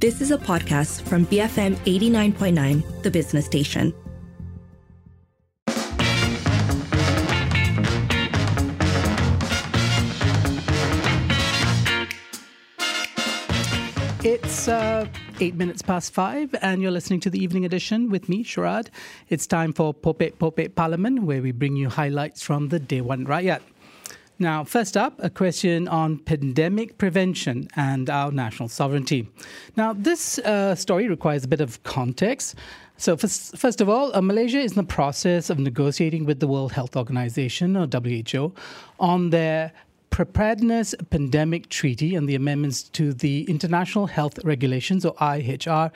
This 0.00 0.20
is 0.20 0.30
a 0.30 0.38
podcast 0.38 1.02
from 1.08 1.26
BFM 1.26 1.74
89.9, 1.78 3.02
the 3.02 3.10
business 3.10 3.46
station. 3.46 3.92
It's 14.22 14.68
uh, 14.68 15.08
eight 15.40 15.56
minutes 15.56 15.82
past 15.82 16.14
five, 16.14 16.54
and 16.62 16.80
you're 16.80 16.92
listening 16.92 17.18
to 17.18 17.30
the 17.30 17.42
evening 17.42 17.64
edition 17.64 18.08
with 18.08 18.28
me, 18.28 18.44
Sharad. 18.44 18.90
It's 19.28 19.48
time 19.48 19.72
for 19.72 19.92
Popek 19.92 20.34
Popek 20.34 20.74
Parlimen, 20.74 21.24
where 21.24 21.42
we 21.42 21.50
bring 21.50 21.74
you 21.74 21.88
highlights 21.88 22.40
from 22.40 22.68
the 22.68 22.78
day 22.78 22.98
Dewan 22.98 23.26
Rakyat. 23.26 23.62
Now, 24.40 24.62
first 24.62 24.96
up, 24.96 25.14
a 25.18 25.30
question 25.30 25.88
on 25.88 26.18
pandemic 26.18 26.96
prevention 26.96 27.68
and 27.74 28.08
our 28.08 28.30
national 28.30 28.68
sovereignty. 28.68 29.28
Now, 29.76 29.92
this 29.92 30.38
uh, 30.38 30.76
story 30.76 31.08
requires 31.08 31.42
a 31.42 31.48
bit 31.48 31.60
of 31.60 31.82
context. 31.82 32.54
So, 32.98 33.16
first, 33.16 33.58
first 33.58 33.80
of 33.80 33.88
all, 33.88 34.14
uh, 34.14 34.20
Malaysia 34.20 34.58
is 34.60 34.72
in 34.72 34.76
the 34.76 34.84
process 34.84 35.50
of 35.50 35.58
negotiating 35.58 36.24
with 36.24 36.38
the 36.38 36.46
World 36.46 36.70
Health 36.70 36.96
Organization, 36.96 37.76
or 37.76 37.86
WHO, 37.86 38.52
on 39.00 39.30
their 39.30 39.72
Preparedness 40.10 40.94
Pandemic 41.10 41.68
Treaty 41.68 42.14
and 42.14 42.28
the 42.28 42.34
amendments 42.34 42.82
to 42.82 43.12
the 43.12 43.44
International 43.44 44.06
Health 44.06 44.38
Regulations, 44.44 45.04
or 45.04 45.14
IHR 45.14 45.90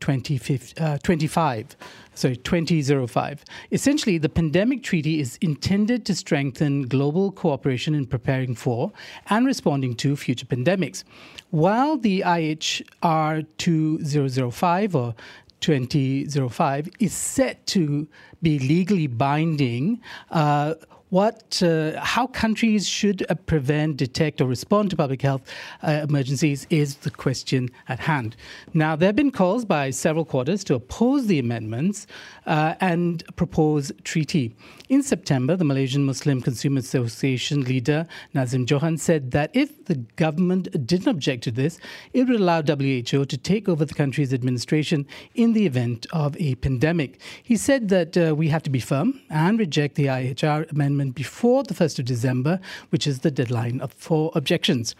2025 0.00 1.76
sorry, 2.16 2.36
2005. 2.36 3.44
Essentially, 3.70 4.18
the 4.18 4.28
pandemic 4.28 4.82
treaty 4.82 5.20
is 5.20 5.38
intended 5.40 6.04
to 6.06 6.14
strengthen 6.14 6.82
global 6.82 7.30
cooperation 7.30 7.94
in 7.94 8.06
preparing 8.06 8.54
for 8.54 8.92
and 9.28 9.46
responding 9.46 9.94
to 9.96 10.16
future 10.16 10.46
pandemics. 10.46 11.04
While 11.50 11.98
the 11.98 12.22
IHR 12.22 13.46
2005 13.58 14.96
or 14.96 15.14
2005 15.60 16.88
is 16.98 17.12
set 17.12 17.66
to 17.66 18.08
be 18.42 18.58
legally 18.58 19.06
binding, 19.06 20.00
uh, 20.30 20.74
what, 21.10 21.62
uh, 21.62 22.00
how 22.00 22.26
countries 22.26 22.88
should 22.88 23.24
uh, 23.30 23.34
prevent, 23.34 23.96
detect, 23.96 24.40
or 24.40 24.46
respond 24.46 24.90
to 24.90 24.96
public 24.96 25.22
health 25.22 25.42
uh, 25.82 26.04
emergencies 26.08 26.66
is 26.68 26.96
the 26.96 27.10
question 27.10 27.70
at 27.88 28.00
hand. 28.00 28.36
Now, 28.74 28.96
there 28.96 29.06
have 29.08 29.16
been 29.16 29.30
calls 29.30 29.64
by 29.64 29.90
several 29.90 30.24
quarters 30.24 30.64
to 30.64 30.74
oppose 30.74 31.26
the 31.26 31.38
amendments 31.38 32.06
uh, 32.46 32.74
and 32.80 33.22
propose 33.36 33.92
treaty. 34.02 34.54
In 34.88 35.02
September, 35.02 35.56
the 35.56 35.64
Malaysian 35.64 36.04
Muslim 36.04 36.40
Consumer 36.40 36.78
Association 36.78 37.62
leader 37.62 38.06
Nadzim 38.34 38.68
Johan 38.68 38.98
said 38.98 39.30
that 39.32 39.50
if 39.52 39.84
the 39.86 39.96
government 40.16 40.86
didn't 40.86 41.08
object 41.08 41.44
to 41.44 41.50
this, 41.50 41.78
it 42.12 42.28
would 42.28 42.40
allow 42.40 42.62
WHO 42.62 43.24
to 43.24 43.36
take 43.36 43.68
over 43.68 43.84
the 43.84 43.94
country's 43.94 44.32
administration 44.32 45.06
in 45.34 45.52
the 45.52 45.66
event 45.66 46.06
of 46.12 46.36
a 46.40 46.54
pandemic. 46.56 47.20
He 47.42 47.56
said 47.56 47.88
that 47.88 48.16
uh, 48.16 48.34
we 48.34 48.48
have 48.48 48.62
to 48.64 48.70
be 48.70 48.80
firm 48.80 49.20
and 49.30 49.58
reject 49.58 49.96
the 49.96 50.06
IHR 50.06 50.70
amendment 50.70 50.95
amendment 50.96 51.14
before 51.14 51.62
the 51.62 51.74
1st 51.74 52.00
of 52.00 52.04
December, 52.06 52.60
which 52.90 53.06
is 53.06 53.20
the 53.20 53.30
deadline 53.30 53.80
for 53.94 54.32
objections. 54.34 54.94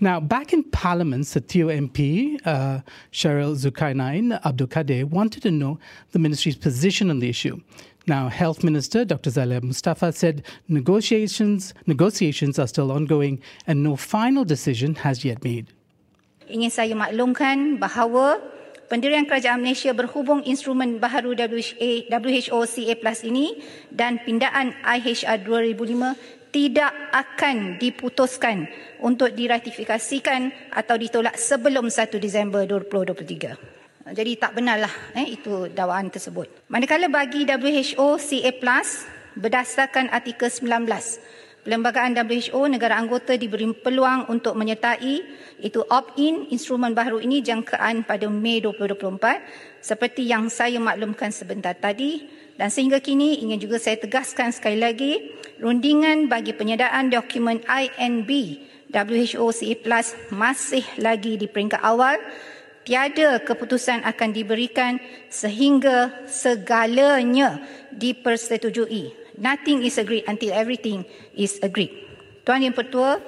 Now, 0.00 0.18
back 0.18 0.52
in 0.52 0.62
Parliament, 0.64 1.24
Setiu 1.24 1.68
MP 1.68 2.40
uh, 2.46 2.80
Shaharizukirnain 3.12 4.40
Abdul 4.46 4.68
Kadir 4.68 5.06
wanted 5.06 5.42
to 5.42 5.50
know 5.50 5.78
the 6.12 6.18
ministry's 6.18 6.56
position 6.56 7.10
on 7.10 7.18
the 7.18 7.28
issue. 7.28 7.60
Now, 8.06 8.28
Health 8.28 8.64
Minister 8.64 9.04
Dr. 9.04 9.30
Zaliha 9.30 9.62
Mustafa 9.62 10.12
said 10.12 10.42
negotiations 10.68 11.74
negotiations 11.86 12.58
are 12.58 12.66
still 12.66 12.90
ongoing 12.90 13.42
and 13.66 13.82
no 13.82 13.94
final 13.94 14.44
decision 14.44 14.94
has 15.04 15.22
yet 15.22 15.44
made. 15.44 15.66
Ingin 16.48 16.72
saya 16.72 16.96
maklumkan 16.96 17.78
bahawa 17.78 18.40
pendirian 18.90 19.22
kerajaan 19.22 19.62
Malaysia 19.62 19.94
berhubung 19.94 20.42
instrumen 20.42 20.98
baharu 20.98 21.38
WHO 21.38 22.58
CA 22.66 22.94
Plus 22.98 23.20
ini 23.22 23.54
dan 23.86 24.18
pindaan 24.26 24.74
IHR 24.82 25.46
2005 25.46 26.50
tidak 26.50 26.90
akan 27.14 27.78
diputuskan 27.78 28.66
untuk 28.98 29.30
diratifikasikan 29.30 30.74
atau 30.74 30.98
ditolak 30.98 31.38
sebelum 31.38 31.86
1 31.86 32.18
Disember 32.18 32.66
2023. 32.66 34.10
Jadi 34.10 34.32
tak 34.34 34.58
benarlah 34.58 34.90
eh, 35.14 35.38
itu 35.38 35.70
dakwaan 35.70 36.10
tersebut. 36.10 36.66
Manakala 36.66 37.06
bagi 37.06 37.46
WHO 37.46 38.18
CA 38.18 38.50
Plus 38.58 39.06
berdasarkan 39.38 40.10
artikel 40.10 40.50
19 40.50 40.82
Perlembagaan 41.60 42.16
WHO 42.16 42.72
negara 42.72 42.96
anggota 42.96 43.36
diberi 43.36 43.68
peluang 43.76 44.32
untuk 44.32 44.56
menyertai 44.56 45.16
itu 45.60 45.84
opt-in 45.92 46.48
instrumen 46.48 46.96
baru 46.96 47.20
ini 47.20 47.44
jangkaan 47.44 48.08
pada 48.08 48.32
Mei 48.32 48.64
2024 48.64 49.84
seperti 49.84 50.24
yang 50.24 50.48
saya 50.48 50.80
maklumkan 50.80 51.28
sebentar 51.28 51.76
tadi. 51.76 52.24
Dan 52.56 52.72
sehingga 52.72 53.04
kini 53.04 53.44
ingin 53.44 53.60
juga 53.60 53.76
saya 53.76 54.00
tegaskan 54.00 54.56
sekali 54.56 54.80
lagi 54.80 55.36
rundingan 55.60 56.32
bagi 56.32 56.56
penyediaan 56.56 57.12
dokumen 57.12 57.60
INB 57.68 58.30
WHO 58.88 59.44
CE 59.52 59.76
Plus 59.84 60.16
masih 60.32 60.84
lagi 60.96 61.36
di 61.36 61.44
peringkat 61.44 61.84
awal. 61.84 62.16
Tiada 62.88 63.36
keputusan 63.44 64.08
akan 64.08 64.32
diberikan 64.32 64.96
sehingga 65.28 66.24
segalanya 66.24 67.60
dipersetujui 67.92 69.19
nothing 69.40 69.82
is 69.82 69.96
agreed 69.96 70.28
until 70.28 70.52
everything 70.52 71.08
is 71.34 71.58
agreed. 71.64 71.90
Tuan 72.44 72.62
Yang 72.62 72.76
Pertua. 72.84 73.18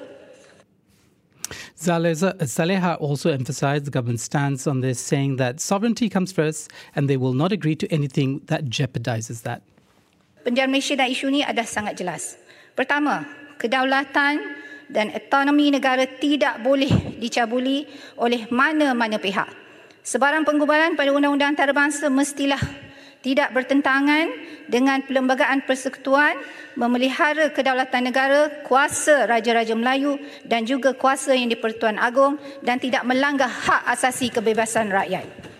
Zaliha 1.77 2.95
also 3.03 3.29
emphasized 3.29 3.85
the 3.85 3.91
government's 3.91 4.23
stance 4.23 4.65
on 4.65 4.79
this, 4.79 4.97
saying 5.01 5.35
that 5.35 5.59
sovereignty 5.59 6.07
comes 6.07 6.31
first 6.31 6.71
and 6.95 7.11
they 7.11 7.17
will 7.17 7.35
not 7.35 7.51
agree 7.51 7.75
to 7.75 7.85
anything 7.91 8.39
that 8.47 8.71
jeopardizes 8.71 9.43
that. 9.43 9.59
Penjara 10.47 10.71
Malaysia 10.71 10.95
dan 10.95 11.11
isu 11.11 11.27
ini 11.27 11.43
adalah 11.43 11.67
sangat 11.67 11.99
jelas. 11.99 12.39
Pertama, 12.71 13.27
kedaulatan 13.59 14.39
dan 14.87 15.11
autonomi 15.11 15.71
negara 15.71 16.07
tidak 16.07 16.63
boleh 16.63 17.19
dicabuli 17.19 17.87
oleh 18.19 18.47
mana-mana 18.47 19.19
pihak. 19.19 19.47
Sebarang 20.03 20.43
penggubaran 20.43 20.99
pada 20.99 21.15
undang-undang 21.15 21.55
antarabangsa 21.55 22.11
mestilah 22.11 22.59
tidak 23.23 23.55
bertentangan 23.55 24.27
dengan 24.67 24.99
perlembagaan 25.07 25.63
persekutuan 25.63 26.35
memelihara 26.75 27.49
kedaulatan 27.55 28.11
negara, 28.11 28.51
kuasa 28.67 29.23
Raja-Raja 29.25 29.73
Melayu 29.79 30.19
dan 30.43 30.67
juga 30.67 30.91
kuasa 30.91 31.31
yang 31.31 31.47
di-Pertuan 31.47 31.95
Agong 31.95 32.35
dan 32.59 32.83
tidak 32.83 33.07
melanggar 33.07 33.47
hak 33.47 33.87
asasi 33.95 34.27
kebebasan 34.27 34.91
rakyat. 34.91 35.52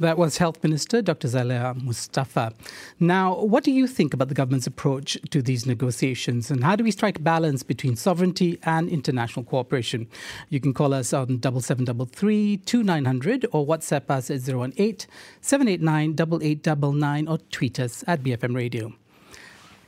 That 0.00 0.16
was 0.16 0.38
Health 0.38 0.62
Minister 0.62 1.02
Dr. 1.02 1.28
Zaliha 1.28 1.76
Mustafa. 1.84 2.54
Now, 2.98 3.38
what 3.38 3.64
do 3.64 3.70
you 3.70 3.86
think 3.86 4.14
about 4.14 4.28
the 4.28 4.34
government's 4.34 4.66
approach 4.66 5.18
to 5.28 5.42
these 5.42 5.66
negotiations 5.66 6.50
and 6.50 6.64
how 6.64 6.74
do 6.74 6.82
we 6.82 6.90
strike 6.90 7.22
balance 7.22 7.62
between 7.62 7.96
sovereignty 7.96 8.58
and 8.62 8.88
international 8.88 9.44
cooperation? 9.44 10.08
You 10.48 10.58
can 10.58 10.72
call 10.72 10.94
us 10.94 11.12
on 11.12 11.42
7733 11.42 12.56
2900 12.64 13.46
or 13.52 13.66
WhatsApp 13.66 14.08
us 14.08 14.30
at 14.30 14.48
018 14.48 15.06
789 15.42 16.12
8899 16.12 17.28
or 17.28 17.36
tweet 17.50 17.78
us 17.78 18.02
at 18.06 18.22
BFM 18.22 18.56
Radio. 18.56 18.94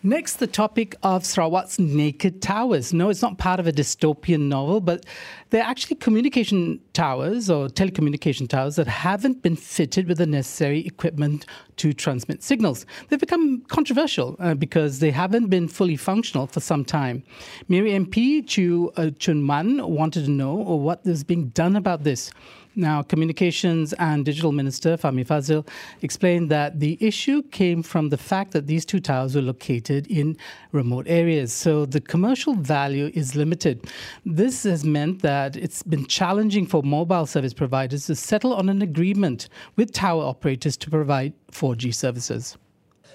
Next, 0.04 0.36
the 0.36 0.48
topic 0.48 0.96
of 1.04 1.22
Sarawak's 1.22 1.78
naked 1.78 2.42
towers. 2.42 2.92
No, 2.92 3.08
it's 3.08 3.22
not 3.22 3.38
part 3.38 3.60
of 3.60 3.68
a 3.68 3.72
dystopian 3.72 4.48
novel, 4.48 4.80
but 4.80 5.06
they're 5.50 5.62
actually 5.62 5.94
communication 5.94 6.80
towers 6.92 7.48
or 7.48 7.68
telecommunication 7.68 8.48
towers 8.48 8.74
that 8.76 8.88
haven't 8.88 9.42
been 9.42 9.54
fitted 9.54 10.08
with 10.08 10.18
the 10.18 10.26
necessary 10.26 10.80
equipment 10.80 11.46
to 11.76 11.92
transmit 11.92 12.42
signals. 12.42 12.84
They've 13.08 13.20
become 13.20 13.60
controversial 13.68 14.34
uh, 14.40 14.54
because 14.54 14.98
they 14.98 15.12
haven't 15.12 15.50
been 15.50 15.68
fully 15.68 15.96
functional 15.96 16.48
for 16.48 16.58
some 16.58 16.84
time. 16.84 17.22
Miri 17.68 17.92
MP 17.92 18.44
Chu 18.44 18.90
uh, 18.96 19.02
Choon 19.20 19.42
Man 19.42 19.86
wanted 19.86 20.24
to 20.24 20.30
know 20.32 20.54
what 20.54 21.02
is 21.04 21.22
being 21.22 21.50
done 21.50 21.76
about 21.76 22.02
this. 22.02 22.32
Now, 22.74 23.02
Communications 23.02 23.92
and 23.94 24.24
Digital 24.24 24.50
Minister 24.50 24.96
Fahmi 24.96 25.26
Fadzil 25.26 25.68
explained 26.00 26.50
that 26.50 26.80
the 26.80 26.96
issue 27.00 27.42
came 27.50 27.82
from 27.82 28.08
the 28.08 28.16
fact 28.16 28.52
that 28.52 28.66
these 28.66 28.86
two 28.86 28.98
towers 28.98 29.34
were 29.34 29.42
located 29.42 30.06
in 30.06 30.38
remote 30.72 31.04
areas, 31.06 31.52
so 31.52 31.84
the 31.84 32.00
commercial 32.00 32.54
value 32.54 33.10
is 33.12 33.36
limited. 33.36 33.84
This 34.24 34.62
has 34.62 34.86
meant 34.86 35.20
that 35.20 35.54
it's 35.54 35.82
been 35.82 36.06
challenging 36.06 36.66
for 36.66 36.82
mobile 36.82 37.26
service 37.26 37.52
providers 37.52 38.06
to 38.06 38.14
settle 38.14 38.54
on 38.54 38.70
an 38.70 38.80
agreement 38.80 39.50
with 39.76 39.92
tower 39.92 40.24
operators 40.24 40.78
to 40.78 40.88
provide 40.88 41.34
4G 41.52 41.94
services. 41.94 42.56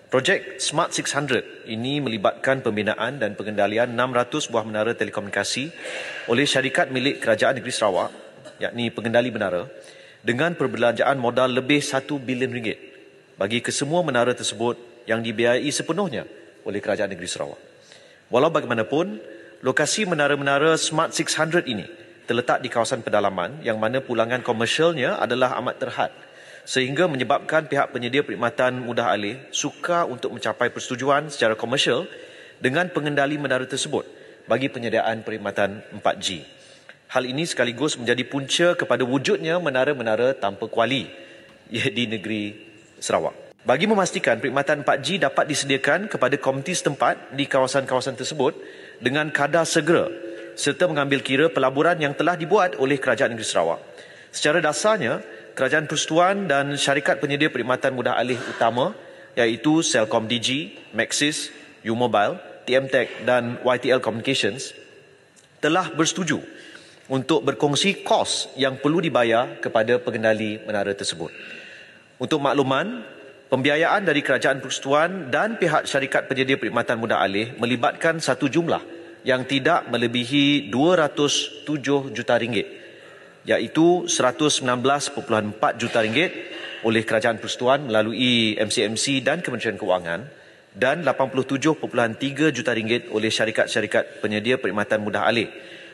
Projek 0.08 0.62
Smart 0.62 0.94
600 0.94 1.66
ini 1.68 2.00
melibatkan 2.00 2.62
pembinaan 2.62 3.20
dan 3.20 3.34
pengendalian 3.36 3.92
600 3.92 4.54
buah 4.54 4.64
menara 4.64 4.94
telekomunikasi 4.96 5.68
oleh 6.30 6.46
syarikat 6.48 6.94
milik 6.96 7.20
Kerajaan 7.20 7.60
Negeri 7.60 7.74
Sarawak 7.76 8.27
yakni 8.57 8.89
pengendali 8.94 9.30
menara 9.33 9.69
dengan 10.21 10.54
perbelanjaan 10.57 11.18
modal 11.18 11.54
lebih 11.54 11.80
1 11.80 12.04
bilion 12.21 12.51
ringgit 12.51 12.80
bagi 13.38 13.62
kesemua 13.62 14.01
menara 14.01 14.33
tersebut 14.33 15.06
yang 15.07 15.24
dibiayai 15.24 15.69
sepenuhnya 15.69 16.27
oleh 16.68 16.83
Kerajaan 16.83 17.13
Negeri 17.13 17.30
Sarawak. 17.30 17.62
Walau 18.27 18.51
bagaimanapun, 18.51 19.24
lokasi 19.63 20.04
menara-menara 20.04 20.75
Smart 20.75 21.15
600 21.15 21.63
ini 21.69 21.88
terletak 22.27 22.59
di 22.59 22.68
kawasan 22.68 23.07
pedalaman 23.07 23.63
yang 23.63 23.80
mana 23.80 24.04
pulangan 24.04 24.44
komersialnya 24.44 25.15
adalah 25.15 25.56
amat 25.63 25.75
terhad 25.80 26.12
sehingga 26.68 27.07
menyebabkan 27.07 27.71
pihak 27.71 27.95
penyedia 27.95 28.27
perkhidmatan 28.27 28.83
mudah 28.83 29.15
alih 29.15 29.39
sukar 29.56 30.04
untuk 30.04 30.36
mencapai 30.36 30.68
persetujuan 30.68 31.31
secara 31.31 31.56
komersial 31.56 32.04
dengan 32.59 32.92
pengendali 32.92 33.39
menara 33.39 33.63
tersebut 33.63 34.04
bagi 34.51 34.68
penyediaan 34.68 35.24
perkhidmatan 35.24 35.80
4G. 36.04 36.56
Hal 37.07 37.24
ini 37.24 37.48
sekaligus 37.48 37.95
menjadi 37.95 38.24
punca 38.27 38.68
kepada 38.75 39.07
wujudnya 39.07 39.56
menara-menara 39.63 40.36
tanpa 40.36 40.68
kuali 40.68 41.07
di 41.98 42.04
negeri 42.04 42.51
Sarawak. 43.00 43.48
Bagi 43.63 43.88
memastikan 43.88 44.39
perkhidmatan 44.39 44.83
4G 44.83 45.24
dapat 45.24 45.48
disediakan 45.48 46.07
kepada 46.12 46.36
komuniti 46.39 46.75
setempat 46.75 47.36
di 47.36 47.48
kawasan-kawasan 47.48 48.15
tersebut 48.15 48.56
dengan 49.00 49.27
kadar 49.31 49.68
segera 49.68 50.07
serta 50.57 50.88
mengambil 50.89 51.21
kira 51.21 51.45
pelaburan 51.51 52.00
yang 52.00 52.15
telah 52.18 52.33
dibuat 52.33 52.80
oleh 52.81 52.98
Kerajaan 52.98 53.36
Negeri 53.36 53.45
Sarawak. 53.45 53.80
Secara 54.33 54.63
dasarnya, 54.63 55.21
Kerajaan 55.54 55.86
Persekutuan 55.86 56.50
dan 56.50 56.75
syarikat 56.75 57.21
penyedia 57.21 57.54
perkhidmatan 57.54 57.94
mudah 57.94 58.18
alih 58.18 58.39
utama 58.42 58.98
iaitu 59.38 59.86
Celcom 59.86 60.25
DG, 60.25 60.74
Maxis, 60.98 61.54
U-Mobile, 61.86 62.42
TM-Tech 62.65 63.24
dan 63.24 63.62
YTL 63.63 64.01
Communications 64.01 64.74
telah 65.62 65.89
bersetuju 65.94 66.56
untuk 67.07 67.44
berkongsi 67.44 68.04
kos 68.04 68.51
yang 68.59 68.80
perlu 68.83 69.00
dibayar 69.00 69.59
kepada 69.63 70.00
pengendali 70.00 70.59
menara 70.63 70.92
tersebut. 70.92 71.31
Untuk 72.19 72.44
makluman, 72.44 73.06
pembiayaan 73.48 74.04
dari 74.04 74.19
Kerajaan 74.19 74.59
Persekutuan 74.59 75.31
dan 75.31 75.56
pihak 75.56 75.88
syarikat 75.88 76.27
penyedia 76.27 76.59
perkhidmatan 76.59 77.00
mudah 77.00 77.24
alih 77.24 77.56
melibatkan 77.56 78.19
satu 78.19 78.51
jumlah 78.51 78.83
yang 79.24 79.48
tidak 79.48 79.88
melebihi 79.88 80.71
207 80.71 81.68
juta 82.12 82.36
ringgit 82.36 82.68
iaitu 83.48 84.04
119.4 84.12 84.63
juta 85.80 86.00
ringgit 86.04 86.31
oleh 86.83 87.01
Kerajaan 87.07 87.39
Persekutuan 87.39 87.88
melalui 87.88 88.59
MCMC 88.59 89.24
dan 89.24 89.39
Kementerian 89.39 89.80
Keuangan 89.80 90.21
dan 90.75 91.01
87.3 91.01 92.51
juta 92.54 92.71
ringgit 92.75 93.09
oleh 93.09 93.31
syarikat-syarikat 93.31 94.19
penyedia 94.19 94.59
perkhidmatan 94.59 95.00
mudah 95.01 95.25
alih 95.25 95.50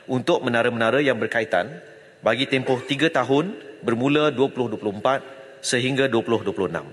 untuk 0.08 0.44
menara-menara 0.44 1.00
yang 1.00 1.16
berkaitan 1.20 1.80
bagi 2.24 2.48
tempoh 2.48 2.80
3 2.80 3.12
tahun 3.12 3.56
bermula 3.84 4.32
2024 4.32 5.60
sehingga 5.64 6.08
2026. 6.08 6.84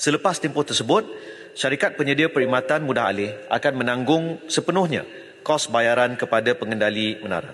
Selepas 0.00 0.40
tempoh 0.40 0.64
tersebut, 0.64 1.04
syarikat 1.52 1.98
penyedia 1.98 2.30
perkhidmatan 2.30 2.86
mudah 2.86 3.10
alih 3.10 3.30
akan 3.52 3.72
menanggung 3.76 4.24
sepenuhnya 4.48 5.04
kos 5.42 5.68
bayaran 5.68 6.16
kepada 6.16 6.56
pengendali 6.56 7.20
menara. 7.20 7.52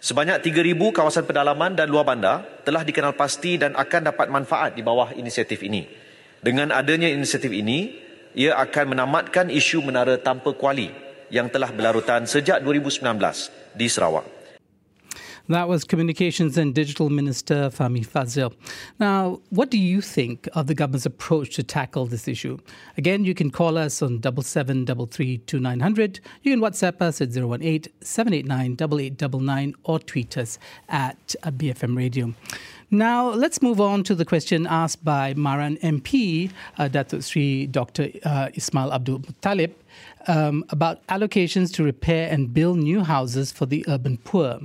Sebanyak 0.00 0.40
3,000 0.40 0.96
kawasan 0.96 1.28
pedalaman 1.28 1.76
dan 1.76 1.92
luar 1.92 2.08
bandar 2.08 2.64
telah 2.64 2.80
dikenal 2.80 3.12
pasti 3.12 3.60
dan 3.60 3.76
akan 3.76 4.08
dapat 4.08 4.32
manfaat 4.32 4.72
di 4.72 4.80
bawah 4.80 5.12
inisiatif 5.12 5.60
ini. 5.60 5.84
Dengan 6.40 6.72
adanya 6.72 7.04
inisiatif 7.12 7.52
ini, 7.52 8.00
ia 8.32 8.56
akan 8.56 8.96
menamatkan 8.96 9.52
isu 9.52 9.84
menara 9.84 10.16
tanpa 10.16 10.56
kuali 10.56 10.88
yang 11.30 11.48
telah 11.48 11.70
berlarutan 11.70 12.26
sejak 12.26 12.62
2019 12.62 13.78
di 13.78 13.86
Sarawak. 13.86 14.40
That 15.50 15.68
was 15.68 15.82
Communications 15.82 16.56
and 16.56 16.72
Digital 16.72 17.10
Minister 17.10 17.70
Fahmi 17.70 18.06
Fadzil. 18.06 18.54
Now, 19.00 19.40
what 19.50 19.68
do 19.68 19.78
you 19.78 20.00
think 20.00 20.48
of 20.54 20.68
the 20.68 20.76
government's 20.76 21.06
approach 21.06 21.56
to 21.56 21.64
tackle 21.64 22.06
this 22.06 22.28
issue? 22.28 22.58
Again, 22.96 23.24
you 23.24 23.34
can 23.34 23.50
call 23.50 23.76
us 23.76 24.00
on 24.00 24.20
77332900. 24.20 26.20
You 26.42 26.52
can 26.52 26.60
WhatsApp 26.60 27.02
us 27.02 27.20
at 27.20 27.36
018 27.36 27.92
789 28.00 28.74
8899 28.74 29.74
or 29.82 29.98
tweet 29.98 30.38
us 30.38 30.60
at 30.88 31.34
BFM 31.42 31.96
Radio. 31.96 32.32
Now, 32.92 33.30
let's 33.30 33.60
move 33.60 33.80
on 33.80 34.04
to 34.04 34.14
the 34.14 34.24
question 34.24 34.68
asked 34.68 35.04
by 35.04 35.34
Maran 35.34 35.78
MP, 35.78 36.52
uh, 36.78 36.88
Datuk 36.88 37.24
Sri 37.24 37.66
Dr. 37.66 38.10
Uh, 38.24 38.50
Ismail 38.54 38.92
Abdul 38.92 39.18
Muttalib 39.20 39.72
um, 40.26 40.64
about 40.70 41.06
allocations 41.08 41.72
to 41.74 41.84
repair 41.84 42.30
and 42.30 42.52
build 42.52 42.78
new 42.78 43.02
houses 43.02 43.52
for 43.52 43.66
the 43.66 43.84
urban 43.88 44.18
poor. 44.18 44.60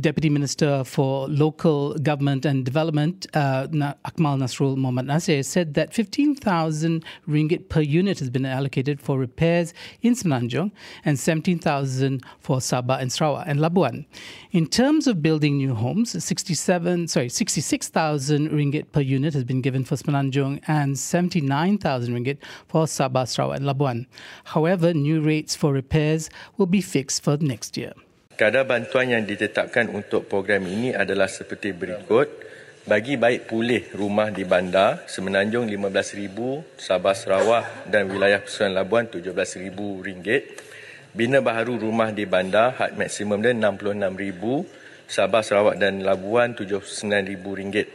Deputy 0.00 0.30
Minister 0.30 0.84
for 0.84 1.28
Local 1.28 1.94
Government 1.94 2.44
and 2.44 2.64
Development, 2.64 3.26
uh, 3.34 3.66
Akmal 3.68 4.38
Nasrul 4.38 4.76
Mohammad 4.76 5.06
Nasir, 5.06 5.42
said 5.42 5.74
that 5.74 5.92
15,000 5.92 7.04
ringgit 7.28 7.68
per 7.68 7.80
unit 7.80 8.18
has 8.18 8.30
been 8.30 8.46
allocated 8.46 9.00
for 9.00 9.18
repairs 9.18 9.74
in 10.02 10.14
Semenanjung 10.14 10.70
and 11.04 11.18
17,000 11.18 12.22
for 12.40 12.58
Sabah 12.58 13.00
and 13.00 13.12
Sarawak 13.12 13.46
and 13.46 13.60
Labuan. 13.60 14.06
In 14.52 14.66
terms 14.66 15.06
of 15.06 15.22
building 15.22 15.56
new 15.58 15.74
homes, 15.74 16.22
67, 16.22 17.08
sorry, 17.08 17.28
66,000 17.28 18.50
ringgit 18.50 18.92
per 18.92 19.00
unit 19.00 19.34
has 19.34 19.44
been 19.44 19.60
given 19.60 19.84
for 19.84 19.96
Semenanjung 19.96 20.60
and 20.66 20.98
79,000 20.98 22.14
ringgit 22.14 22.38
for 22.66 22.84
Sabah, 22.86 23.28
Sarawak 23.28 23.58
and 23.58 23.66
Labuan. 23.66 24.06
However, 24.44 24.77
new 24.94 25.18
rates 25.18 25.58
for 25.58 25.74
repairs 25.74 26.30
will 26.54 26.70
be 26.70 26.80
fixed 26.80 27.22
for 27.22 27.34
next 27.42 27.74
year. 27.74 27.92
Kadar 28.38 28.70
bantuan 28.70 29.10
yang 29.10 29.26
ditetapkan 29.26 29.90
untuk 29.90 30.30
program 30.30 30.62
ini 30.70 30.94
adalah 30.94 31.26
seperti 31.26 31.74
berikut. 31.74 32.30
Bagi 32.86 33.18
baik 33.18 33.50
pulih 33.50 33.90
rumah 33.98 34.30
di 34.30 34.46
bandar, 34.46 35.04
Semenanjung 35.10 35.68
RM15,000, 35.68 36.38
Sabah 36.78 37.12
Sarawak 37.12 37.90
dan 37.90 38.08
wilayah 38.08 38.40
Persekutuan 38.40 38.72
Labuan 38.78 39.04
RM17,000. 39.10 40.26
Bina 41.12 41.42
baharu 41.42 41.82
rumah 41.82 42.14
di 42.14 42.24
bandar, 42.24 42.78
had 42.78 42.94
maksimum 42.94 43.42
dia 43.42 43.52
RM66,000, 43.52 44.40
Sabah 45.04 45.42
Sarawak 45.44 45.76
dan 45.76 46.00
Labuan 46.00 46.56
RM79,000. 46.56 47.90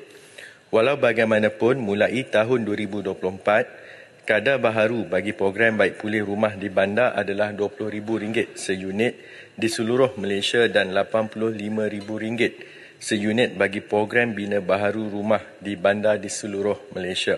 Walau 0.69 0.97
bagaimanapun, 0.99 1.79
mulai 1.81 2.21
tahun 2.27 2.67
2024, 2.67 3.82
Kadar 4.23 4.55
baharu 4.55 5.03
bagi 5.03 5.35
program 5.35 5.75
baik 5.75 5.99
pulih 5.99 6.23
rumah 6.23 6.55
di 6.55 6.71
bandar 6.71 7.11
adalah 7.11 7.51
RM20,000 7.51 8.55
seunit 8.55 9.19
di 9.51 9.67
seluruh 9.67 10.15
Malaysia 10.15 10.63
dan 10.71 10.95
RM85,000 10.95 12.55
seunit 13.03 13.59
bagi 13.59 13.83
program 13.83 14.31
bina 14.31 14.63
baharu 14.63 15.11
rumah 15.11 15.43
di 15.59 15.75
bandar 15.75 16.23
di 16.23 16.31
seluruh 16.31 16.95
Malaysia. 16.95 17.35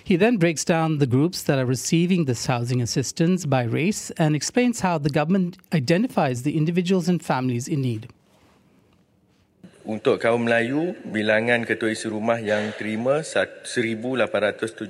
He 0.00 0.16
then 0.16 0.40
breaks 0.40 0.64
down 0.64 1.04
the 1.04 1.08
groups 1.08 1.44
that 1.44 1.60
are 1.60 1.68
receiving 1.68 2.24
this 2.24 2.48
housing 2.48 2.80
assistance 2.80 3.44
by 3.44 3.68
race 3.68 4.08
and 4.16 4.32
explains 4.32 4.80
how 4.80 4.96
the 4.96 5.12
government 5.12 5.60
identifies 5.76 6.48
the 6.48 6.56
individuals 6.56 7.12
and 7.12 7.20
families 7.20 7.68
in 7.68 7.84
need. 7.84 8.08
Untuk 9.84 10.16
kaum 10.16 10.48
Melayu, 10.48 10.96
bilangan 11.12 11.68
ketua 11.68 11.92
isi 11.92 12.08
rumah 12.08 12.40
yang 12.40 12.72
terima 12.72 13.20
1,875 13.20 14.80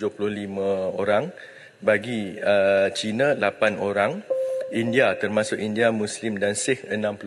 orang. 0.95 1.35
Bagi 1.83 2.39
uh, 2.39 2.95
Cina, 2.95 3.35
8 3.35 3.83
orang. 3.83 4.23
India 4.71 5.11
termasuk 5.19 5.59
India, 5.59 5.91
Muslim 5.91 6.39
dan 6.39 6.55
Sikh 6.55 6.87
67. 6.87 7.27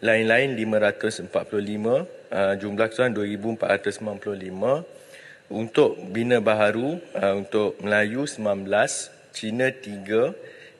Lain-lain 0.00 0.56
545. 0.56 1.28
Uh, 1.28 2.56
jumlah 2.56 2.88
keseluruhan 2.88 3.12
2,495. 3.60 5.52
Untuk 5.52 6.00
Bina 6.16 6.40
Baharu, 6.40 6.96
uh, 7.12 7.44
untuk 7.44 7.76
Melayu 7.84 8.24
19. 8.24 9.12
Cina 9.36 9.68
3. 9.68 10.32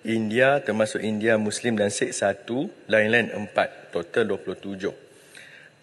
India 0.09 0.65
termasuk 0.65 1.05
India, 1.05 1.37
Muslim 1.37 1.77
dan 1.77 1.93
Sikh 1.93 2.17
1. 2.17 2.73
Lain-lain 2.89 3.37
4. 3.37 3.93
Total 3.93 4.25
27. 4.25 5.04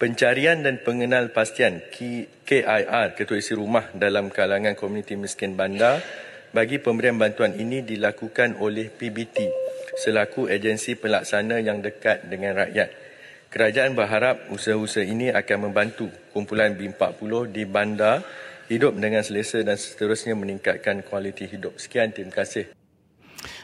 Pencarian 0.02 0.66
dan 0.66 0.82
pengenal 0.82 1.30
pastian 1.30 1.78
KIR 1.94 3.14
Ketua 3.14 3.38
Isi 3.38 3.54
Rumah 3.54 3.94
dalam 3.94 4.34
kalangan 4.34 4.74
komuniti 4.74 5.14
miskin 5.14 5.54
bandar 5.54 6.02
bagi 6.50 6.82
pemberian 6.82 7.22
bantuan 7.22 7.54
ini 7.54 7.86
dilakukan 7.86 8.58
oleh 8.58 8.90
PBT 8.90 9.54
selaku 10.02 10.50
agensi 10.50 10.98
pelaksana 10.98 11.62
yang 11.62 11.86
dekat 11.86 12.26
dengan 12.26 12.66
rakyat. 12.66 12.90
Kerajaan 13.54 13.94
berharap 13.94 14.50
usaha-usaha 14.50 15.06
ini 15.06 15.30
akan 15.30 15.70
membantu 15.70 16.10
kumpulan 16.34 16.74
B40 16.74 17.54
di 17.54 17.70
bandar 17.70 18.26
hidup 18.74 18.98
dengan 18.98 19.22
selesa 19.22 19.62
dan 19.62 19.78
seterusnya 19.78 20.34
meningkatkan 20.34 21.06
kualiti 21.06 21.46
hidup. 21.46 21.78
Sekian, 21.78 22.10
terima 22.10 22.34
kasih. 22.34 22.74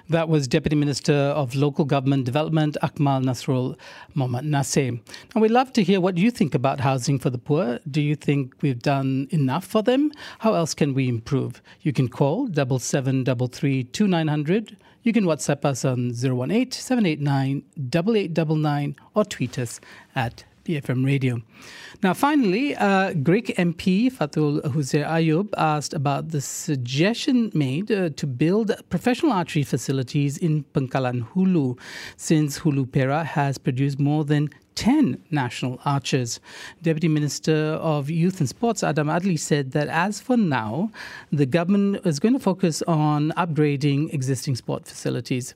That 0.09 0.29
was 0.29 0.47
Deputy 0.47 0.77
Minister 0.77 1.13
of 1.13 1.53
Local 1.53 1.83
Government 1.83 2.23
Development, 2.23 2.77
Akmal 2.81 3.21
Nasrul 3.25 3.75
Mohammad 4.13 4.45
Nasir. 4.45 4.93
Now, 5.35 5.41
we'd 5.41 5.51
love 5.51 5.73
to 5.73 5.83
hear 5.83 5.99
what 5.99 6.17
you 6.17 6.31
think 6.31 6.55
about 6.55 6.79
housing 6.79 7.19
for 7.19 7.29
the 7.29 7.37
poor. 7.37 7.79
Do 7.91 7.99
you 8.01 8.15
think 8.15 8.53
we've 8.61 8.81
done 8.81 9.27
enough 9.31 9.65
for 9.65 9.83
them? 9.83 10.13
How 10.39 10.53
else 10.53 10.73
can 10.73 10.93
we 10.93 11.09
improve? 11.09 11.61
You 11.81 11.91
can 11.91 12.07
call 12.07 12.47
7733 12.47 13.89
You 15.03 15.13
can 15.13 15.25
WhatsApp 15.25 15.65
us 15.65 15.83
on 15.83 16.11
018 16.11 16.71
789 16.71 17.63
8899 17.77 18.95
or 19.13 19.25
tweet 19.25 19.59
us 19.59 19.81
at 20.15 20.45
BFM 20.67 21.05
Radio. 21.05 21.41
Now, 22.03 22.13
finally, 22.13 22.75
uh, 22.75 23.13
Gerik 23.13 23.55
MP 23.55 24.11
Fathul 24.11 24.61
Huzir 24.63 25.07
Ayob 25.07 25.49
asked 25.57 25.93
about 25.93 26.29
the 26.29 26.41
suggestion 26.41 27.49
made 27.53 27.89
uh, 27.89 28.09
to 28.09 28.27
build 28.27 28.71
professional 28.89 29.31
archery 29.31 29.63
facilities 29.63 30.37
in 30.37 30.65
Pengkalan 30.73 31.25
Hulu, 31.29 31.79
since 32.17 32.59
Hulu 32.59 32.91
Perak 32.91 33.27
has 33.27 33.57
produced 33.57 33.97
more 33.97 34.25
than 34.25 34.49
10 34.75 35.23
national 35.31 35.79
archers. 35.85 36.39
Deputy 36.81 37.07
Minister 37.07 37.55
of 37.81 38.09
Youth 38.09 38.39
and 38.39 38.49
Sports 38.49 38.83
Adam 38.83 39.07
Adli 39.07 39.39
said 39.39 39.71
that 39.71 39.87
as 39.87 40.19
for 40.19 40.37
now, 40.37 40.91
the 41.31 41.45
government 41.45 42.05
is 42.05 42.19
going 42.19 42.33
to 42.33 42.39
focus 42.39 42.83
on 42.83 43.31
upgrading 43.37 44.13
existing 44.13 44.55
sport 44.55 44.85
facilities. 44.85 45.55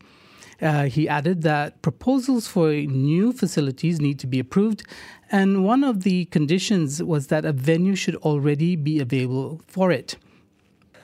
Uh, 0.62 0.86
he 0.86 1.10
added 1.10 1.42
that 1.42 1.82
proposals 1.82 2.46
for 2.46 2.70
new 2.70 3.34
facilities 3.34 4.00
need 4.00 4.22
to 4.22 4.30
be 4.30 4.38
approved, 4.38 4.86
and 5.34 5.66
one 5.66 5.84
of 5.84 6.06
the 6.06 6.30
conditions 6.30 7.02
was 7.02 7.34
that 7.34 7.46
a 7.46 7.52
venue 7.52 7.98
should 7.98 8.16
already 8.22 8.78
be 8.78 9.02
available 9.02 9.60
for 9.66 9.90
it. 9.90 10.22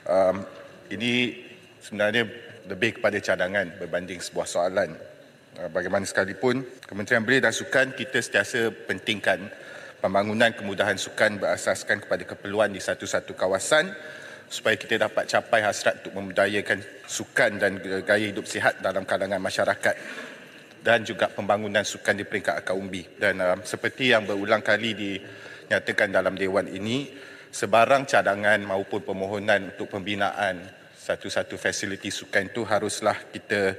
Um, 0.06 0.46
ini 0.94 1.42
sebenarnya 1.82 2.30
lebih 2.70 3.02
kepada 3.02 3.18
cadangan 3.18 3.74
berbanding 3.82 4.22
sebuah 4.22 4.46
soalan. 4.46 4.94
Uh, 5.58 5.66
bagaimana 5.74 6.06
sekalipun, 6.06 6.62
Kementerian 6.86 7.26
Belia 7.26 7.42
dan 7.42 7.50
Sukan 7.50 7.98
kita 7.98 8.22
sentiasa 8.22 8.70
pentingkan 8.86 9.50
pembangunan 9.98 10.54
kemudahan 10.54 10.94
sukan 10.94 11.42
berasaskan 11.42 12.06
kepada 12.06 12.22
keperluan 12.22 12.70
di 12.70 12.78
satu-satu 12.78 13.34
kawasan 13.34 13.90
supaya 14.48 14.80
kita 14.80 14.96
dapat 14.96 15.28
capai 15.28 15.60
hasrat 15.60 16.00
untuk 16.02 16.16
memudayakan 16.16 16.80
sukan 17.04 17.60
dan 17.60 17.76
gaya 18.04 18.32
hidup 18.32 18.48
sihat 18.48 18.80
dalam 18.80 19.04
kalangan 19.04 19.40
masyarakat 19.40 19.94
dan 20.82 21.04
juga 21.04 21.28
pembangunan 21.28 21.84
sukan 21.84 22.16
di 22.16 22.24
peringkat 22.24 22.64
akar 22.64 22.72
umbi. 22.72 23.04
Dan 23.18 23.44
uh, 23.44 23.60
seperti 23.60 24.16
yang 24.16 24.24
berulang 24.24 24.64
kali 24.64 24.96
dinyatakan 24.96 26.08
dalam 26.08 26.32
Dewan 26.32 26.70
ini, 26.70 27.12
sebarang 27.52 28.08
cadangan 28.08 28.60
maupun 28.64 29.04
permohonan 29.04 29.76
untuk 29.76 29.92
pembinaan 29.92 30.64
satu-satu 30.96 31.56
fasiliti 31.56 32.12
sukan 32.12 32.52
itu 32.52 32.64
haruslah 32.64 33.16
kita 33.32 33.76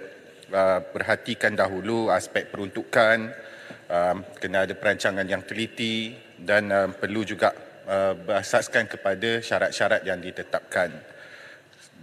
uh, 0.53 0.79
perhatikan 0.85 1.53
dahulu 1.53 2.09
aspek 2.13 2.49
peruntukan, 2.49 3.29
uh, 3.89 4.15
kena 4.37 4.65
ada 4.69 4.73
perancangan 4.77 5.25
yang 5.25 5.45
teliti 5.45 6.13
dan 6.37 6.69
uh, 6.69 6.89
perlu 6.93 7.21
juga 7.25 7.68
Uh, 7.89 8.13
berasaskan 8.13 8.85
kepada 8.85 9.41
syarat-syarat 9.41 10.05
yang 10.05 10.21
ditetapkan. 10.21 10.93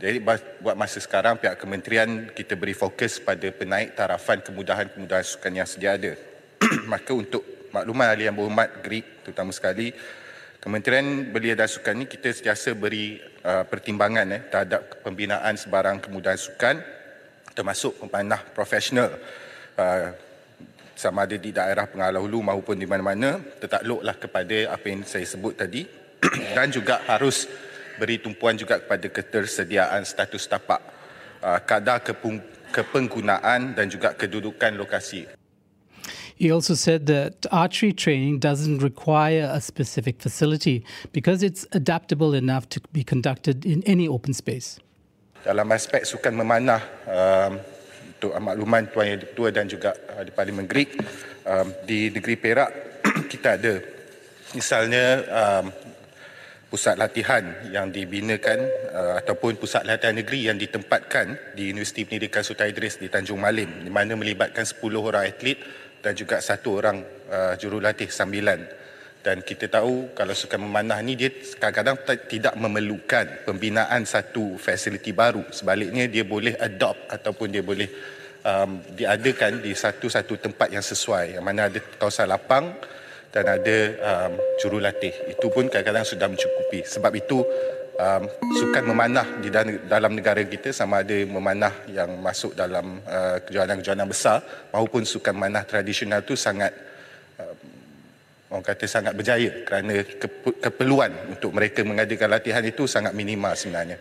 Jadi 0.02 0.18
buat 0.18 0.74
masa 0.74 0.98
sekarang 0.98 1.38
pihak 1.38 1.62
kementerian 1.62 2.26
kita 2.34 2.58
beri 2.58 2.74
fokus 2.74 3.22
pada 3.22 3.46
penaik 3.54 3.94
tarafan 3.94 4.42
kemudahan-kemudahan 4.42 5.22
sukan 5.22 5.52
yang 5.54 5.62
sedia 5.62 5.94
ada. 5.94 6.18
Maka 6.90 7.14
untuk 7.14 7.70
makluman 7.70 8.10
ahli 8.10 8.26
yang 8.26 8.34
berhormat 8.34 8.82
Greek 8.82 9.22
terutama 9.22 9.54
sekali 9.54 9.94
Kementerian 10.58 11.30
Belia 11.30 11.54
dan 11.54 11.70
Sukan 11.70 12.02
ini 12.02 12.10
kita 12.10 12.34
sentiasa 12.34 12.74
beri 12.74 13.22
uh, 13.46 13.62
pertimbangan 13.62 14.26
eh, 14.34 14.42
terhadap 14.50 15.06
pembinaan 15.06 15.54
sebarang 15.54 16.02
kemudahan 16.02 16.34
sukan 16.34 16.82
termasuk 17.54 17.94
pemanah 18.02 18.42
profesional 18.42 19.14
uh, 19.78 20.10
sama 20.96 21.28
ada 21.28 21.36
di 21.36 21.52
daerah 21.52 21.84
Pengalau 21.84 22.24
Hulu 22.24 22.40
maupun 22.40 22.80
di 22.80 22.88
mana-mana 22.88 23.36
tertakluklah 23.60 24.16
kepada 24.16 24.72
apa 24.72 24.86
yang 24.88 25.04
saya 25.04 25.28
sebut 25.28 25.52
tadi 25.52 25.84
dan 26.56 26.72
juga 26.72 27.04
harus 27.04 27.44
beri 28.00 28.16
tumpuan 28.16 28.56
juga 28.56 28.80
kepada 28.80 29.04
ketersediaan 29.12 30.08
status 30.08 30.48
tapak 30.48 30.80
uh, 31.44 31.60
kadar 31.68 32.00
kepenggunaan 32.72 33.76
dan 33.76 33.86
juga 33.92 34.16
kedudukan 34.16 34.72
lokasi. 34.80 35.28
He 36.36 36.52
also 36.52 36.76
said 36.76 37.08
that 37.08 37.48
archery 37.48 37.96
training 37.96 38.40
doesn't 38.44 38.84
require 38.84 39.48
a 39.48 39.60
specific 39.60 40.20
facility 40.20 40.84
because 41.12 41.40
it's 41.42 41.64
adaptable 41.72 42.36
enough 42.36 42.68
to 42.76 42.80
be 42.92 43.00
conducted 43.00 43.64
in 43.64 43.80
any 43.88 44.04
open 44.04 44.36
space. 44.36 44.76
Dalam 45.40 45.72
aspek 45.72 46.04
sukan 46.04 46.36
memanah, 46.36 46.82
um, 47.08 47.56
untuk 48.16 48.32
makluman 48.40 48.88
Tuan 48.88 49.12
Yang 49.12 49.20
Ketua 49.28 49.48
dan 49.52 49.68
juga 49.68 49.92
uh, 49.92 50.24
di 50.24 50.32
Parlimen 50.32 50.64
Greek. 50.64 50.96
Um, 51.46 51.70
di 51.86 52.10
negeri 52.10 52.34
Perak 52.40 52.70
kita 53.32 53.54
ada 53.54 53.78
misalnya 54.56 55.22
um, 55.30 55.70
pusat 56.66 56.98
latihan 56.98 57.44
yang 57.70 57.94
dibinakan 57.94 58.66
uh, 58.90 59.14
ataupun 59.22 59.54
pusat 59.54 59.86
latihan 59.86 60.18
negeri 60.18 60.50
yang 60.50 60.58
ditempatkan 60.58 61.54
di 61.54 61.70
Universiti 61.70 62.02
Pendidikan 62.02 62.42
Sultan 62.42 62.72
Idris 62.72 62.98
di 62.98 63.06
Tanjung 63.06 63.38
Malim 63.38 63.86
di 63.86 63.92
mana 63.92 64.18
melibatkan 64.18 64.66
10 64.66 64.82
orang 64.98 65.22
atlet 65.22 65.62
dan 66.02 66.18
juga 66.18 66.42
satu 66.42 66.82
orang 66.82 66.98
uh, 67.30 67.54
jurulatih 67.54 68.10
sambilan 68.10 68.66
dan 69.26 69.42
kita 69.42 69.66
tahu 69.66 70.14
kalau 70.14 70.30
sukan 70.30 70.70
memanah 70.70 71.02
ni 71.02 71.18
dia 71.18 71.34
kadang-kadang 71.58 71.98
tidak 72.30 72.54
memerlukan 72.54 73.42
pembinaan 73.42 74.06
satu 74.06 74.54
fasiliti 74.54 75.10
baru. 75.10 75.42
Sebaliknya 75.50 76.06
dia 76.06 76.22
boleh 76.22 76.54
adopt 76.54 77.10
ataupun 77.10 77.50
dia 77.50 77.66
boleh 77.66 77.90
um, 78.46 78.78
diadakan 78.94 79.66
di 79.66 79.74
satu-satu 79.74 80.38
tempat 80.38 80.70
yang 80.70 80.86
sesuai. 80.86 81.34
Yang 81.34 81.42
mana 81.42 81.66
ada 81.66 81.82
kawasan 81.98 82.30
lapang 82.30 82.70
dan 83.34 83.50
ada 83.50 83.76
um, 83.98 84.38
jurulatih 84.62 85.34
itu 85.34 85.46
pun 85.50 85.66
kadang-kadang 85.66 86.06
sudah 86.06 86.30
mencukupi. 86.30 86.86
Sebab 86.86 87.10
itu 87.18 87.42
um, 87.98 88.30
sukan 88.30 88.94
memanah 88.94 89.26
di 89.42 89.50
dalam 89.90 90.14
negara 90.14 90.46
kita 90.46 90.70
sama 90.70 91.02
ada 91.02 91.18
memanah 91.26 91.74
yang 91.90 92.14
masuk 92.22 92.54
dalam 92.54 93.02
uh, 93.10 93.42
kejohanan-kejohanan 93.42 94.06
besar 94.06 94.38
maupun 94.70 95.02
sukan 95.02 95.34
memanah 95.34 95.66
tradisional 95.66 96.22
itu 96.22 96.38
sangat 96.38 96.85
orang 98.50 98.64
kata 98.64 98.86
sangat 98.86 99.12
berjaya 99.18 99.66
kerana 99.66 100.06
keperluan 100.62 101.12
untuk 101.34 101.50
mereka 101.50 101.82
mengadakan 101.82 102.38
latihan 102.38 102.62
itu 102.62 102.86
sangat 102.86 103.12
minimal 103.12 103.52
sebenarnya. 103.58 103.98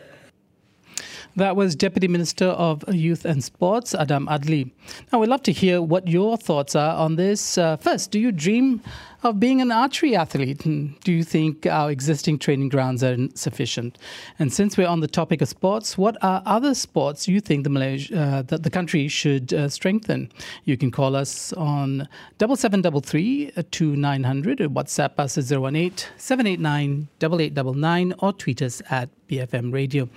That 1.35 1.59
was 1.59 1.75
Deputy 1.75 2.07
Minister 2.07 2.55
of 2.55 2.87
Youth 2.87 3.27
and 3.27 3.43
Sports, 3.43 3.91
Adam 3.91 4.25
Adli. 4.31 4.71
Now, 5.11 5.19
we'd 5.19 5.27
love 5.27 5.43
to 5.43 5.51
hear 5.51 5.81
what 5.81 6.07
your 6.07 6.37
thoughts 6.39 6.79
are 6.79 6.95
on 6.95 7.17
this. 7.19 7.57
Uh, 7.57 7.75
first, 7.75 8.11
do 8.11 8.19
you 8.19 8.31
dream 8.31 8.79
of 9.25 9.39
being 9.39 9.61
an 9.61 9.71
archery 9.71 10.15
athlete? 10.15 10.59
Do 10.59 11.11
you 11.11 11.23
think 11.23 11.65
our 11.65 11.89
existing 11.89 12.39
training 12.39 12.69
grounds 12.69 13.03
are 13.03 13.17
sufficient? 13.33 13.97
And 14.39 14.53
since 14.53 14.77
we're 14.77 14.87
on 14.87 14.99
the 14.99 15.07
topic 15.07 15.41
of 15.41 15.49
sports, 15.49 15.97
what 15.97 16.15
are 16.23 16.43
other 16.45 16.75
sports 16.75 17.27
you 17.27 17.41
think 17.41 17.63
the 17.63 17.69
Malaysia, 17.69 18.17
uh, 18.17 18.41
that 18.43 18.63
the 18.63 18.69
country 18.69 19.07
should 19.07 19.53
uh, 19.53 19.67
strengthen? 19.69 20.31
You 20.65 20.77
can 20.77 20.91
call 20.91 21.15
us 21.15 21.51
on 21.53 22.07
double 22.37 22.55
seven 22.55 22.81
double 22.81 23.01
three 23.01 23.51
uh, 23.57 23.63
nine 23.81 24.23
hundred 24.23 24.61
or 24.61 24.69
WhatsApp 24.69 25.19
us 25.19 25.37
at 25.37 25.45
zero 25.45 25.61
one 25.61 25.75
eight 25.75 26.09
seven 26.17 26.45
eight 26.45 26.59
nine 26.59 27.07
double 27.19 27.41
eight 27.41 27.53
double 27.53 27.73
nine 27.73 28.13
or 28.19 28.31
tweet 28.31 28.61
us 28.61 28.81
at 28.89 29.09
BFM 29.27 29.73
Radio. 29.73 30.07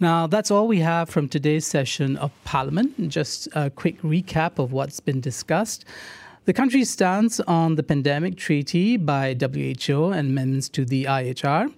Now, 0.00 0.26
that's 0.26 0.50
all 0.50 0.66
we 0.66 0.80
have 0.80 1.08
from 1.08 1.28
today's 1.28 1.66
session 1.66 2.16
of 2.16 2.32
Parliament. 2.44 3.08
Just 3.08 3.48
a 3.54 3.70
quick 3.70 4.00
recap 4.02 4.58
of 4.58 4.72
what's 4.72 5.00
been 5.00 5.20
discussed. 5.20 5.84
The 6.48 6.54
country's 6.54 6.88
stance 6.88 7.40
on 7.40 7.74
the 7.74 7.82
pandemic 7.82 8.38
treaty 8.38 8.96
by 8.96 9.36
WHO 9.38 10.12
and 10.12 10.30
amendments 10.30 10.70
to 10.70 10.86
the 10.86 11.04
IHR. 11.04 11.70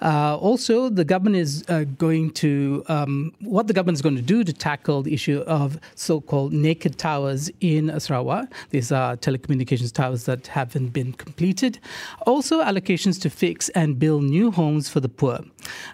Uh, 0.00 0.36
also, 0.36 0.88
the 0.88 1.04
government 1.04 1.36
is 1.36 1.64
uh, 1.68 1.84
going 1.98 2.30
to, 2.30 2.84
um, 2.88 3.32
what 3.40 3.66
the 3.66 3.72
government 3.72 3.96
is 3.96 4.02
going 4.02 4.16
to 4.16 4.22
do 4.22 4.44
to 4.44 4.52
tackle 4.52 5.02
the 5.02 5.12
issue 5.12 5.40
of 5.46 5.78
so 5.94 6.20
called 6.20 6.52
naked 6.52 6.98
towers 6.98 7.50
in 7.60 7.98
Sarawak. 7.98 8.52
These 8.70 8.92
are 8.92 9.16
telecommunications 9.16 9.92
towers 9.92 10.24
that 10.24 10.46
haven't 10.46 10.88
been 10.88 11.12
completed. 11.12 11.78
Also, 12.26 12.62
allocations 12.62 13.20
to 13.22 13.30
fix 13.30 13.68
and 13.70 13.98
build 13.98 14.24
new 14.24 14.50
homes 14.50 14.88
for 14.88 15.00
the 15.00 15.08
poor. 15.08 15.40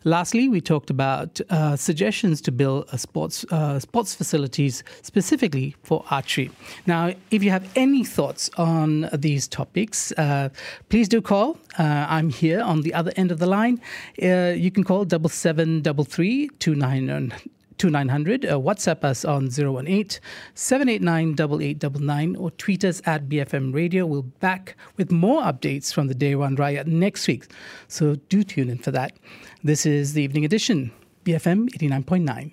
Lastly, 0.05 0.49
we 0.49 0.61
talked 0.61 0.91
about 0.91 1.41
uh, 1.51 1.77
suggestions 1.77 2.41
to 2.43 2.53
build 2.53 2.89
sports, 2.99 3.45
uh, 3.51 3.81
sports 3.81 4.15
facilities 4.15 4.85
specifically 5.03 5.75
for 5.83 6.05
archery. 6.11 6.51
Now, 6.87 7.13
if 7.31 7.43
you 7.43 7.51
have 7.51 7.71
any 7.77 8.05
thoughts 8.05 8.51
on 8.57 9.09
these 9.13 9.49
topics, 9.49 10.13
uh, 10.13 10.51
please 10.89 11.09
do 11.09 11.21
call. 11.21 11.59
Uh, 11.79 12.07
I'm 12.09 12.31
here 12.31 12.61
on 12.61 12.83
the 12.83 12.95
other 12.95 13.13
end 13.17 13.33
of 13.33 13.39
the 13.39 13.47
line. 13.47 13.81
Uh, 14.23 14.55
you 14.57 14.71
can 14.71 14.85
call 14.85 15.05
double 15.05 15.29
seven 15.29 15.83
double 15.83 16.05
three 16.05 16.49
two 16.59 16.75
nine. 16.75 17.33
2900, 17.79 18.45
uh, 18.45 18.59
WhatsApp 18.59 19.05
us 19.05 19.25
on 19.25 19.47
018 19.47 20.21
789 20.55 21.33
8899 21.33 22.37
or 22.37 22.51
tweet 22.53 22.85
us 22.85 23.03
at 23.05 23.29
BFM 23.29 23.75
Radio. 23.75 24.07
We'll 24.07 24.23
be 24.23 24.33
back 24.41 24.77
with 24.97 25.11
more 25.11 25.43
updates 25.43 25.93
from 25.93 26.07
the 26.07 26.15
Dewan 26.15 26.57
Rakyat 26.57 26.87
next 26.87 27.27
week. 27.27 27.47
So 27.89 28.15
do 28.29 28.45
tune 28.45 28.71
in 28.71 28.79
for 28.79 28.91
that. 28.93 29.17
This 29.63 29.87
is 29.87 30.13
the 30.13 30.23
evening 30.23 30.45
edition, 30.45 30.93
BFM 31.25 31.69
89.9. 31.71 32.53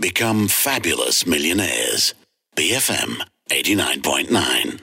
Become 0.00 0.48
fabulous 0.48 1.26
millionaires. 1.26 2.14
BFM 2.56 3.20
89.9. 3.50 4.80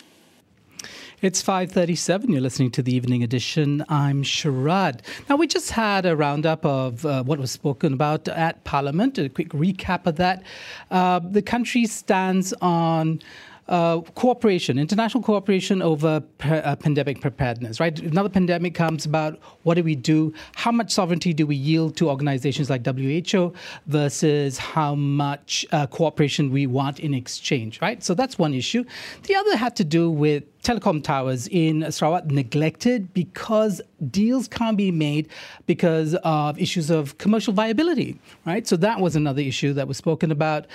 It's 1.24 1.42
5:37. 1.42 2.34
You're 2.34 2.42
listening 2.42 2.70
to 2.72 2.82
the 2.82 2.94
evening 2.94 3.24
edition. 3.24 3.86
I'm 3.88 4.24
Sharad. 4.24 5.00
Now 5.30 5.38
we 5.38 5.48
just 5.48 5.72
had 5.72 6.06
a 6.06 6.18
roundup 6.18 6.66
of 6.66 7.06
uh, 7.06 7.24
what 7.24 7.40
was 7.40 7.50
spoken 7.50 7.94
about 7.94 8.28
at 8.28 8.62
Parliament. 8.66 9.18
A 9.18 9.30
quick 9.30 9.48
recap 9.52 10.06
of 10.06 10.18
that. 10.18 10.44
Uh, 10.92 11.20
the 11.20 11.42
country 11.42 11.86
stands 11.86 12.54
on 12.62 13.22
uh, 13.70 14.02
cooperation, 14.16 14.78
international 14.78 15.24
cooperation 15.24 15.82
over 15.82 16.22
uh, 16.42 16.76
pandemic 16.76 17.22
preparedness, 17.22 17.80
right? 17.80 17.98
Another 18.02 18.28
pandemic 18.28 18.76
comes 18.76 19.06
about, 19.06 19.40
what 19.64 19.76
do 19.76 19.84
we 19.84 19.96
do? 19.96 20.34
How 20.56 20.74
much 20.74 20.92
sovereignty 20.92 21.34
do 21.34 21.48
we 21.48 21.56
yield 21.56 21.96
to 21.98 22.10
organizations 22.10 22.70
like 22.70 22.86
WHO 22.86 23.54
versus 23.88 24.58
how 24.58 24.96
much 24.96 25.66
uh, 25.72 25.88
cooperation 25.88 26.52
we 26.52 26.68
want 26.68 27.00
in 27.00 27.14
exchange, 27.14 27.80
right? 27.82 28.04
So 28.04 28.14
that's 28.14 28.38
one 28.38 28.54
issue. 28.54 28.84
The 29.24 29.36
other 29.36 29.56
had 29.56 29.78
to 29.78 29.86
do 29.86 30.12
with 30.12 30.44
telecom 30.64 31.04
towers 31.04 31.48
in 31.50 31.92
Sarawak 31.92 32.26
neglected 32.28 33.14
because 33.14 33.82
deals 34.10 34.48
can't 34.48 34.78
be 34.78 34.92
made 34.92 35.28
because 35.68 36.16
of 36.24 36.60
issues 36.60 36.90
of 36.90 37.18
commercial 37.18 37.54
viability, 37.54 38.20
right? 38.46 38.66
So 38.66 38.78
that 38.78 39.00
was 39.02 39.16
another 39.16 39.42
issue 39.42 39.74
that 39.74 39.88
was 39.88 39.98
spoken 39.98 40.32
about. 40.32 40.66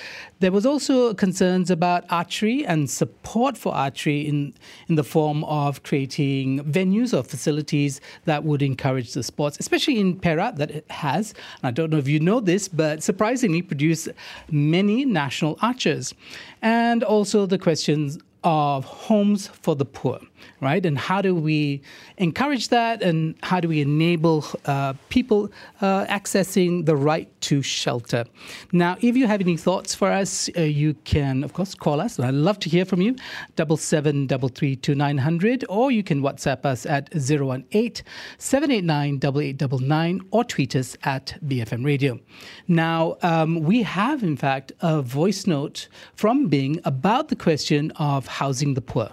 There 0.41 0.53
was 0.53 0.67
also 0.67 1.15
concerns 1.15 1.71
about 1.71 2.05
archery 2.11 2.67
and 2.67 2.91
support 2.91 3.57
for 3.57 3.75
archery 3.75 4.27
in, 4.29 4.55
in 4.89 4.97
the 4.97 5.05
form 5.05 5.43
of 5.45 5.83
creating 5.83 6.65
venues 6.65 7.19
or 7.19 7.23
facilities 7.23 8.01
that 8.27 8.45
would 8.45 8.63
encourage 8.63 9.15
the 9.15 9.23
sports, 9.23 9.57
especially 9.59 9.99
in 9.99 10.19
Perak 10.19 10.57
that 10.57 10.71
it 10.71 10.91
has. 10.91 11.33
I 11.63 11.71
don't 11.71 11.91
know 11.91 11.99
if 11.99 12.09
you 12.09 12.21
know 12.21 12.41
this, 12.41 12.69
but 12.69 13.03
surprisingly 13.03 13.63
produce 13.63 14.09
many 14.51 15.07
national 15.07 15.59
archers. 15.63 16.15
And 16.61 17.03
also 17.03 17.47
the 17.47 17.59
questions 17.59 18.19
of 18.45 18.85
homes 18.85 19.49
for 19.49 19.75
the 19.75 19.85
poor, 19.85 20.21
right? 20.61 20.85
And 20.85 20.99
how 20.99 21.23
do 21.23 21.35
we 21.35 21.83
encourage 22.17 22.69
that? 22.69 23.03
And 23.03 23.35
how 23.43 23.61
do 23.61 23.69
we 23.69 23.81
enable 23.81 24.45
uh, 24.65 24.95
people 25.09 25.51
uh, 25.81 26.07
accessing 26.07 26.87
the 26.87 26.97
right 26.97 27.29
to 27.43 27.63
shelter? 27.63 28.25
Now, 28.73 28.97
if 29.01 29.17
you 29.17 29.27
have 29.27 29.41
any 29.41 29.57
thoughts 29.57 29.95
for 29.95 30.11
us, 30.11 30.51
uh, 30.57 30.63
you 30.63 30.95
can, 31.05 31.45
of 31.45 31.53
course, 31.53 31.75
call 31.75 32.01
us. 32.01 32.19
I'd 32.19 32.35
love 32.35 32.59
to 32.61 32.69
hear 32.69 32.85
from 32.85 33.01
you. 33.01 33.17
Double 33.57 33.77
seven 33.77 34.27
double 34.27 34.49
three 34.49 34.77
two 34.77 34.95
nine 34.95 35.19
hundred, 35.19 35.65
or 35.69 35.91
you 35.91 36.03
can 36.03 36.23
WhatsApp 36.23 36.65
us 36.65 36.87
at 36.87 37.09
018 37.15 38.05
789 38.39 39.19
8899 39.19 40.21
or 40.31 40.45
tweet 40.45 40.77
us 40.77 40.97
at 41.05 41.37
BFM 41.47 41.85
Radio. 41.85 42.19
Now, 42.67 43.17
um, 43.23 43.61
we 43.61 43.83
have, 43.83 44.23
in 44.23 44.37
fact, 44.37 44.73
a 44.81 45.03
voice 45.03 45.47
note 45.47 45.89
from 46.15 46.49
Bing 46.49 46.81
about 46.85 47.29
the 47.29 47.37
question 47.37 47.91
of 47.97 48.27
housing 48.27 48.75
the 48.75 48.81
poor. 48.81 49.11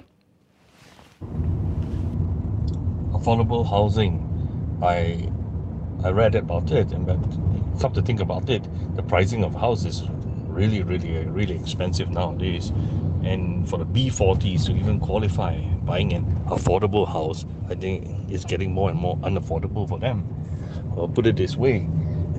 Affordable 3.12 3.70
housing. 3.70 4.22
I 4.82 5.30
I 6.04 6.12
read 6.12 6.36
about 6.36 6.72
it 6.72 6.92
and 6.92 7.06
but 7.06 7.18
come 7.80 7.94
to 7.94 8.02
think 8.02 8.20
about 8.20 8.50
it, 8.50 8.64
the 8.96 9.04
pricing 9.04 9.44
of 9.44 9.56
houses 9.56 10.04
really, 10.48 10.84
really, 10.84 11.26
really 11.26 11.56
expensive 11.56 12.10
nowadays. 12.10 12.70
And 13.24 13.68
for 13.70 13.78
the 13.78 13.86
B40s 13.86 14.66
to 14.68 14.72
even 14.74 15.00
qualify 15.00 15.60
buying 15.84 16.14
an 16.14 16.26
affordable 16.48 17.08
house, 17.08 17.46
I 17.70 17.76
think 17.76 18.08
it's 18.30 18.46
getting 18.46 18.72
more 18.72 18.90
and 18.90 19.00
more 19.00 19.18
unaffordable 19.18 19.88
for 19.90 20.00
them. 20.00 20.24
I'll 20.98 21.08
put 21.08 21.26
it 21.26 21.36
this 21.36 21.58
way: 21.58 21.88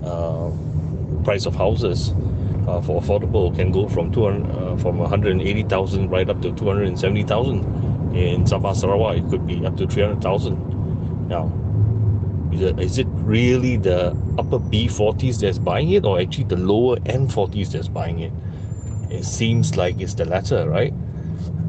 uh, 0.04 0.50
price 1.25 1.47
of 1.47 1.54
houses 1.54 2.14
uh, 2.68 2.80
for 2.80 3.00
affordable 3.02 3.54
can 3.54 3.71
go 3.71 3.88
from 3.88 4.11
200 4.12 4.50
uh, 4.50 4.76
from 4.76 4.99
180,000 4.99 6.09
right 6.11 6.28
up 6.28 6.40
to 6.42 6.52
270,000. 6.52 7.86
In 8.16 8.44
Sabah 8.44 8.75
Sarawak, 8.75 9.18
it 9.18 9.28
could 9.28 9.46
be 9.46 9.61
up 9.66 9.76
to 9.76 9.87
300,000. 9.87 11.28
Now, 11.28 11.52
is 12.50 12.96
it, 12.96 13.06
really 13.11 13.76
the 13.76 14.16
upper 14.38 14.58
B40s 14.58 15.40
that's 15.40 15.58
buying 15.58 15.90
it, 15.90 16.06
or 16.06 16.18
actually 16.18 16.44
the 16.44 16.56
lower 16.56 16.96
B40s 16.96 17.73
that's 17.73 17.88
buying 17.88 18.20
it? 18.20 18.32
It 19.11 19.25
seems 19.25 19.76
like 19.76 20.00
it's 20.00 20.14
the 20.14 20.25
latter, 20.25 20.66
right? 20.66 20.94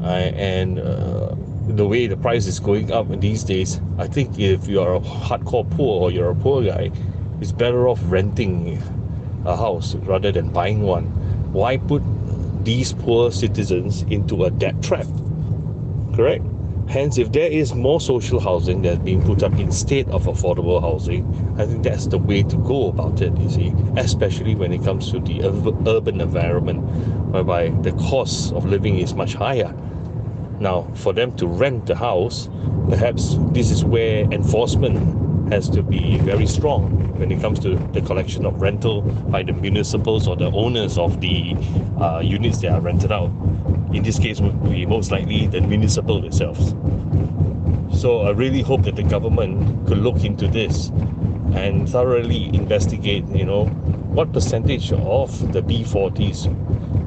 Uh, 0.00 0.32
and 0.40 0.78
uh, 0.78 1.34
the 1.66 1.86
way 1.86 2.06
the 2.06 2.16
price 2.16 2.46
is 2.46 2.58
going 2.58 2.92
up 2.92 3.08
these 3.20 3.44
days, 3.44 3.82
I 3.98 4.06
think 4.06 4.38
if 4.38 4.66
you 4.68 4.80
are 4.80 4.94
a 4.94 5.00
hardcore 5.00 5.68
poor 5.72 6.00
or 6.00 6.10
you're 6.10 6.30
a 6.30 6.34
poor 6.34 6.64
guy, 6.64 6.90
it's 7.42 7.52
better 7.52 7.88
off 7.88 8.00
renting 8.04 8.80
a 9.44 9.54
house 9.54 9.96
rather 9.96 10.32
than 10.32 10.48
buying 10.48 10.80
one. 10.80 11.04
Why 11.52 11.76
put 11.76 12.02
these 12.64 12.94
poor 12.94 13.32
citizens 13.32 14.02
into 14.04 14.44
a 14.44 14.50
debt 14.50 14.82
trap? 14.82 15.06
Correct? 16.18 16.44
Hence, 16.88 17.16
if 17.16 17.30
there 17.30 17.48
is 17.48 17.76
more 17.76 18.00
social 18.00 18.40
housing 18.40 18.82
that's 18.82 18.98
being 18.98 19.22
put 19.22 19.44
up 19.44 19.52
instead 19.52 20.08
of 20.08 20.24
affordable 20.24 20.80
housing, 20.80 21.24
I 21.56 21.64
think 21.64 21.84
that's 21.84 22.08
the 22.08 22.18
way 22.18 22.42
to 22.42 22.56
go 22.56 22.88
about 22.88 23.20
it, 23.20 23.38
you 23.38 23.48
see, 23.48 23.72
especially 23.96 24.56
when 24.56 24.72
it 24.72 24.82
comes 24.82 25.12
to 25.12 25.20
the 25.20 25.44
urban 25.86 26.20
environment, 26.20 26.80
whereby 27.30 27.68
the 27.82 27.92
cost 27.92 28.52
of 28.52 28.64
living 28.64 28.98
is 28.98 29.14
much 29.14 29.34
higher. 29.34 29.72
Now, 30.58 30.90
for 30.96 31.12
them 31.12 31.36
to 31.36 31.46
rent 31.46 31.86
the 31.86 31.94
house, 31.94 32.48
perhaps 32.88 33.36
this 33.52 33.70
is 33.70 33.84
where 33.84 34.24
enforcement 34.32 35.52
has 35.52 35.70
to 35.70 35.84
be 35.84 36.18
very 36.18 36.48
strong 36.48 37.16
when 37.16 37.30
it 37.30 37.40
comes 37.40 37.60
to 37.60 37.76
the 37.92 38.00
collection 38.00 38.44
of 38.44 38.60
rental 38.60 39.02
by 39.02 39.44
the 39.44 39.52
municipals 39.52 40.26
or 40.26 40.34
the 40.34 40.50
owners 40.50 40.98
of 40.98 41.20
the 41.20 41.54
uh, 42.00 42.18
units 42.18 42.58
that 42.62 42.72
are 42.72 42.80
rented 42.80 43.12
out. 43.12 43.30
In 43.92 44.02
this 44.02 44.18
case, 44.18 44.40
would 44.40 44.62
be 44.70 44.84
most 44.86 45.10
likely 45.10 45.46
the 45.46 45.60
municipal 45.60 46.24
itself. 46.24 46.58
So 47.92 48.22
I 48.22 48.30
really 48.30 48.62
hope 48.62 48.82
that 48.82 48.96
the 48.96 49.02
government 49.02 49.86
could 49.86 49.98
look 49.98 50.24
into 50.24 50.46
this 50.46 50.88
and 51.54 51.88
thoroughly 51.88 52.46
investigate, 52.54 53.26
you 53.28 53.44
know, 53.44 53.66
what 54.12 54.32
percentage 54.32 54.92
of 54.92 55.52
the 55.52 55.62
B40s 55.62 56.46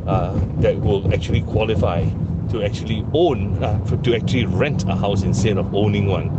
uh, 0.07 0.33
that 0.61 0.79
will 0.79 1.13
actually 1.13 1.41
qualify 1.41 2.03
to 2.49 2.63
actually 2.63 3.05
own, 3.13 3.63
uh, 3.63 3.79
to 4.03 4.15
actually 4.15 4.45
rent 4.45 4.83
a 4.89 4.95
house 4.95 5.23
instead 5.23 5.57
of 5.57 5.73
owning 5.73 6.07
one 6.07 6.29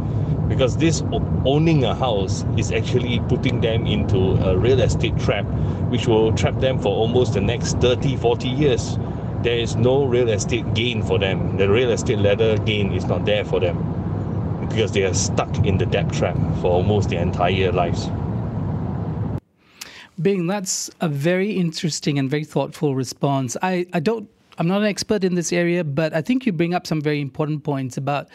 because 0.48 0.76
this 0.76 1.02
owning 1.46 1.85
a 1.85 1.94
house 1.94 2.44
is 2.59 2.72
actually 2.72 3.20
putting 3.28 3.61
them 3.61 3.87
into 3.87 4.35
a 4.44 4.57
real 4.57 4.81
estate 4.81 5.16
trap 5.18 5.44
which 5.88 6.07
will 6.07 6.31
trap 6.35 6.59
them 6.61 6.78
for 6.78 6.88
almost 6.88 7.33
the 7.33 7.40
next 7.40 7.78
30 7.78 8.16
40 8.16 8.48
years 8.48 8.98
there 9.42 9.59
is 9.59 9.76
no 9.76 10.05
real 10.05 10.28
estate 10.28 10.74
gain 10.74 11.02
for 11.02 11.18
them 11.18 11.57
the 11.57 11.68
real 11.68 11.90
estate 11.90 12.18
ladder 12.18 12.57
gain 12.59 12.92
is 12.92 13.05
not 13.07 13.24
there 13.24 13.44
for 13.44 13.61
them 13.61 13.76
because 14.68 14.92
they 14.92 15.05
are 15.05 15.14
stuck 15.14 15.55
in 15.66 15.76
the 15.78 15.87
debt 15.87 16.11
trap 16.12 16.37
for 16.61 16.70
almost 16.70 17.11
their 17.11 17.20
entire 17.20 17.72
lives 17.72 18.09
Bing, 20.20 20.46
that's 20.46 20.90
a 21.00 21.09
very 21.09 21.52
interesting 21.52 22.18
and 22.18 22.31
very 22.31 22.44
thoughtful 22.44 22.94
response. 22.94 23.57
I, 23.62 23.87
I 23.92 24.00
don't 24.00 24.28
I'm 24.62 24.68
not 24.68 24.83
an 24.83 24.87
expert 24.87 25.25
in 25.25 25.35
this 25.35 25.53
area, 25.53 25.83
but 25.83 26.14
I 26.14 26.22
think 26.22 26.46
you 26.46 26.53
bring 26.53 26.72
up 26.72 26.87
some 26.87 27.01
very 27.01 27.20
important 27.20 27.64
points 27.64 27.96
about 27.96 28.29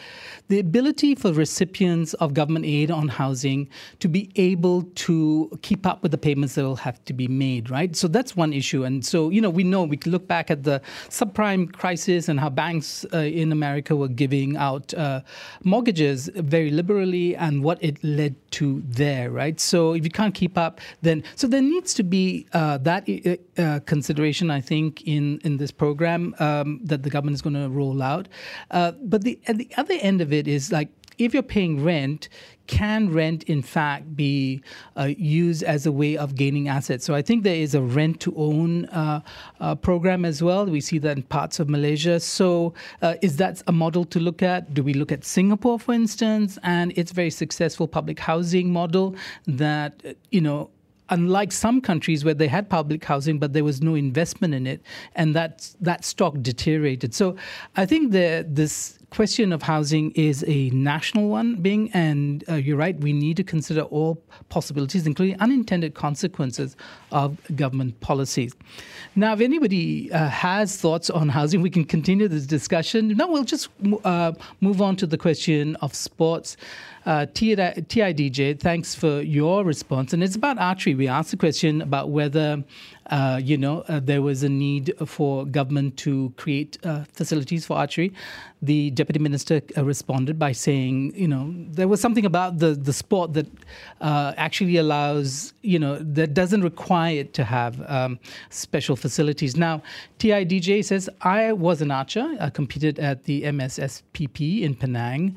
the 0.48 0.58
ability 0.58 1.14
for 1.14 1.32
recipients 1.32 2.12
of 2.12 2.34
government 2.34 2.66
aid 2.66 2.90
on 2.90 3.08
housing 3.08 3.70
to 4.00 4.08
be 4.08 4.30
able 4.36 4.82
to 5.06 5.58
keep 5.62 5.86
up 5.86 6.02
with 6.02 6.10
the 6.10 6.18
payments 6.18 6.54
that 6.56 6.64
will 6.64 6.76
have 6.76 7.02
to 7.06 7.14
be 7.14 7.28
made, 7.28 7.70
right? 7.70 7.96
So 7.96 8.08
that's 8.08 8.36
one 8.36 8.52
issue. 8.52 8.84
And 8.84 9.06
so, 9.06 9.30
you 9.30 9.40
know, 9.40 9.48
we 9.48 9.64
know 9.64 9.84
we 9.84 9.96
can 9.96 10.12
look 10.12 10.28
back 10.28 10.50
at 10.50 10.64
the 10.64 10.82
subprime 11.08 11.72
crisis 11.72 12.28
and 12.28 12.38
how 12.38 12.50
banks 12.50 13.06
uh, 13.14 13.20
in 13.20 13.50
America 13.50 13.96
were 13.96 14.08
giving 14.08 14.58
out 14.58 14.92
uh, 14.92 15.22
mortgages 15.64 16.28
very 16.34 16.70
liberally 16.70 17.36
and 17.36 17.64
what 17.64 17.82
it 17.82 18.04
led 18.04 18.34
to 18.50 18.82
there, 18.86 19.30
right? 19.30 19.58
So 19.58 19.94
if 19.94 20.04
you 20.04 20.10
can't 20.10 20.34
keep 20.34 20.58
up, 20.58 20.82
then 21.00 21.24
so 21.36 21.46
there 21.46 21.62
needs 21.62 21.94
to 21.94 22.02
be 22.02 22.46
uh, 22.52 22.76
that 22.78 23.08
uh, 23.56 23.80
consideration, 23.86 24.50
I 24.50 24.60
think, 24.60 25.04
in 25.06 25.40
in 25.42 25.56
this 25.56 25.70
program 25.70 26.17
um, 26.38 26.80
that 26.84 27.02
the 27.02 27.10
government 27.10 27.34
is 27.34 27.42
going 27.42 27.58
to 27.64 27.68
roll 27.68 28.02
out. 28.02 28.28
Uh, 28.70 28.92
but 29.02 29.22
the 29.24 29.38
at 29.46 29.56
the 29.58 29.70
other 29.76 29.94
end 30.00 30.20
of 30.20 30.32
it 30.32 30.46
is 30.46 30.72
like 30.72 30.88
if 31.18 31.34
you're 31.34 31.42
paying 31.42 31.84
rent, 31.84 32.28
can 32.68 33.10
rent 33.12 33.42
in 33.44 33.62
fact 33.62 34.14
be 34.14 34.62
uh, 34.96 35.10
used 35.18 35.62
as 35.62 35.86
a 35.86 35.92
way 35.92 36.16
of 36.16 36.34
gaining 36.34 36.68
assets? 36.68 37.04
So 37.04 37.14
I 37.14 37.22
think 37.22 37.42
there 37.42 37.56
is 37.56 37.74
a 37.74 37.82
rent 37.82 38.20
to 38.20 38.34
own 38.36 38.84
uh, 38.86 39.20
uh, 39.58 39.74
program 39.74 40.24
as 40.24 40.42
well. 40.42 40.66
We 40.66 40.80
see 40.80 40.98
that 40.98 41.16
in 41.16 41.22
parts 41.24 41.58
of 41.60 41.68
Malaysia. 41.68 42.20
So 42.20 42.74
uh, 43.02 43.14
is 43.20 43.36
that 43.36 43.62
a 43.66 43.72
model 43.72 44.04
to 44.06 44.20
look 44.20 44.42
at? 44.42 44.74
Do 44.74 44.82
we 44.82 44.94
look 44.94 45.10
at 45.10 45.24
Singapore, 45.24 45.78
for 45.78 45.92
instance, 45.92 46.58
and 46.62 46.96
its 46.96 47.10
very 47.10 47.30
successful 47.30 47.88
public 47.88 48.18
housing 48.20 48.72
model 48.72 49.16
that, 49.46 50.00
you 50.30 50.40
know, 50.40 50.70
unlike 51.10 51.52
some 51.52 51.80
countries 51.80 52.24
where 52.24 52.34
they 52.34 52.48
had 52.48 52.68
public 52.68 53.04
housing 53.04 53.38
but 53.38 53.52
there 53.52 53.64
was 53.64 53.82
no 53.82 53.94
investment 53.94 54.54
in 54.54 54.66
it 54.66 54.80
and 55.14 55.34
that 55.34 55.70
that 55.80 56.04
stock 56.04 56.34
deteriorated. 56.42 57.14
So 57.14 57.36
i 57.76 57.86
think 57.86 58.12
the 58.12 58.46
this 58.48 58.97
question 59.10 59.52
of 59.52 59.62
housing 59.62 60.10
is 60.12 60.44
a 60.46 60.70
national 60.70 61.28
one 61.28 61.56
Bing 61.56 61.90
and 61.92 62.44
uh, 62.48 62.54
you're 62.54 62.76
right 62.76 62.98
we 63.00 63.12
need 63.12 63.36
to 63.38 63.44
consider 63.44 63.82
all 63.82 64.22
possibilities 64.48 65.06
including 65.06 65.38
unintended 65.40 65.94
consequences 65.94 66.76
of 67.10 67.38
government 67.56 67.98
policies 68.00 68.54
now 69.16 69.32
if 69.32 69.40
anybody 69.40 70.12
uh, 70.12 70.28
has 70.28 70.76
thoughts 70.76 71.08
on 71.10 71.28
housing 71.28 71.62
we 71.62 71.70
can 71.70 71.84
continue 71.84 72.28
this 72.28 72.46
discussion 72.46 73.08
now 73.08 73.26
we'll 73.26 73.44
just 73.44 73.70
uh, 74.04 74.32
move 74.60 74.82
on 74.82 74.94
to 74.96 75.06
the 75.06 75.18
question 75.18 75.76
of 75.76 75.94
sports 75.94 76.56
Uh, 77.06 77.24
TIDJ, 77.24 78.60
thanks 78.60 78.94
for 78.94 79.22
your 79.22 79.64
response. 79.64 80.12
And 80.12 80.22
it's 80.22 80.36
about 80.36 80.58
archery. 80.58 80.94
We 80.94 81.08
asked 81.08 81.30
the 81.30 81.38
question 81.38 81.80
about 81.80 82.10
whether 82.10 82.62
uh, 83.08 83.40
you 83.42 83.56
know, 83.56 83.80
uh, 83.88 84.00
there 84.00 84.20
was 84.20 84.42
a 84.42 84.48
need 84.48 84.92
for 85.06 85.46
government 85.46 85.96
to 85.96 86.32
create 86.36 86.76
uh, 86.84 87.04
facilities 87.12 87.64
for 87.64 87.76
archery. 87.76 88.12
The 88.60 88.90
deputy 88.90 89.20
minister 89.20 89.62
uh, 89.76 89.84
responded 89.84 90.38
by 90.38 90.52
saying, 90.52 91.14
you 91.14 91.28
know, 91.28 91.54
there 91.70 91.88
was 91.88 92.00
something 92.00 92.26
about 92.26 92.58
the 92.58 92.74
the 92.74 92.92
sport 92.92 93.32
that 93.34 93.46
uh, 94.00 94.34
actually 94.36 94.76
allows, 94.76 95.54
you 95.62 95.78
know, 95.78 95.98
that 95.98 96.34
doesn't 96.34 96.62
require 96.62 97.18
it 97.20 97.32
to 97.34 97.44
have 97.44 97.80
um, 97.88 98.18
special 98.50 98.96
facilities. 98.96 99.56
Now, 99.56 99.82
TIDJ 100.18 100.84
says, 100.84 101.08
I 101.22 101.52
was 101.52 101.80
an 101.80 101.90
archer. 101.90 102.36
I 102.40 102.50
competed 102.50 102.98
at 102.98 103.24
the 103.24 103.44
MSSPP 103.44 104.62
in 104.62 104.74
Penang. 104.74 105.36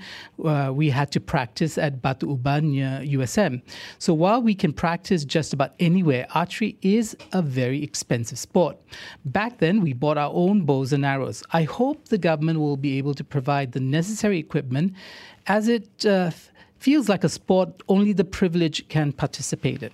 we 0.73 0.89
had 0.89 1.11
to 1.11 1.19
practice 1.19 1.77
at 1.77 2.01
Batu 2.01 2.27
Uban 2.27 2.71
near 2.71 3.01
USM. 3.03 3.61
So 3.99 4.13
while 4.13 4.41
we 4.41 4.55
can 4.55 4.73
practice 4.73 5.23
just 5.23 5.53
about 5.53 5.73
anywhere, 5.79 6.25
archery 6.33 6.77
is 6.81 7.15
a 7.33 7.41
very 7.41 7.60
very 7.63 7.83
expensive 7.89 8.39
sport. 8.47 8.75
Back 9.25 9.51
then, 9.63 9.75
we 9.85 9.91
bought 9.93 10.17
our 10.17 10.33
own 10.33 10.57
bows 10.69 10.93
and 10.93 11.03
arrows. 11.13 11.43
I 11.59 11.63
hope 11.63 11.97
the 12.15 12.17
government 12.29 12.57
will 12.59 12.79
be 12.87 12.97
able 12.99 13.15
to 13.21 13.23
provide 13.35 13.69
the 13.71 13.83
necessary 13.99 14.39
equipment 14.45 14.87
as 15.47 15.63
it 15.77 16.05
uh, 16.05 16.31
feels 16.85 17.07
like 17.07 17.23
a 17.23 17.29
sport 17.29 17.69
only 17.87 18.13
the 18.21 18.29
privileged 18.39 18.89
can 18.89 19.07
participate 19.23 19.81
in. 19.83 19.93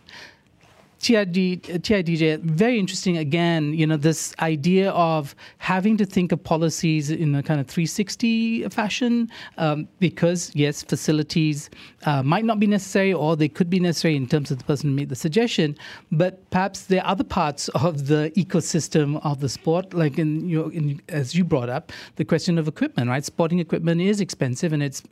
TID, 1.00 1.64
TIDJ, 1.64 2.40
very 2.42 2.80
interesting 2.80 3.18
again, 3.18 3.74
you 3.74 3.86
know, 3.86 3.98
this 3.98 4.34
idea 4.40 4.92
of 4.92 5.36
having 5.60 5.98
to 5.98 6.06
think 6.06 6.32
of 6.32 6.44
policies 6.44 7.12
in 7.12 7.36
a 7.36 7.44
kind 7.44 7.60
of 7.60 7.68
360 7.68 8.68
fashion 8.70 9.30
um, 9.58 9.88
because, 10.00 10.52
yes, 10.56 10.82
facilities 10.82 11.70
uh, 12.06 12.24
might 12.24 12.46
not 12.46 12.60
be 12.60 12.68
necessary 12.68 13.14
or 13.14 13.36
they 13.36 13.48
could 13.48 13.70
be 13.70 13.80
necessary 13.80 14.16
in 14.16 14.28
terms 14.28 14.52
of 14.52 14.58
the 14.58 14.64
person 14.64 14.90
who 14.90 14.96
made 14.96 15.10
the 15.10 15.16
suggestion, 15.16 15.78
but 16.12 16.50
perhaps 16.50 16.84
there 16.84 17.02
are 17.04 17.12
other 17.12 17.24
parts 17.24 17.70
of 17.70 18.08
the 18.08 18.32
ecosystem 18.36 19.24
of 19.24 19.40
the 19.40 19.50
sport, 19.50 19.94
like 19.94 20.18
in 20.18 20.50
your, 20.50 20.72
in, 20.74 21.02
as 21.10 21.36
you 21.36 21.44
brought 21.44 21.70
up, 21.70 21.92
the 22.16 22.26
question 22.26 22.58
of 22.58 22.68
equipment, 22.68 23.10
right? 23.10 23.24
Sporting 23.24 23.60
equipment 23.60 24.02
is 24.02 24.20
expensive 24.20 24.74
and 24.74 24.82
it's 24.82 25.04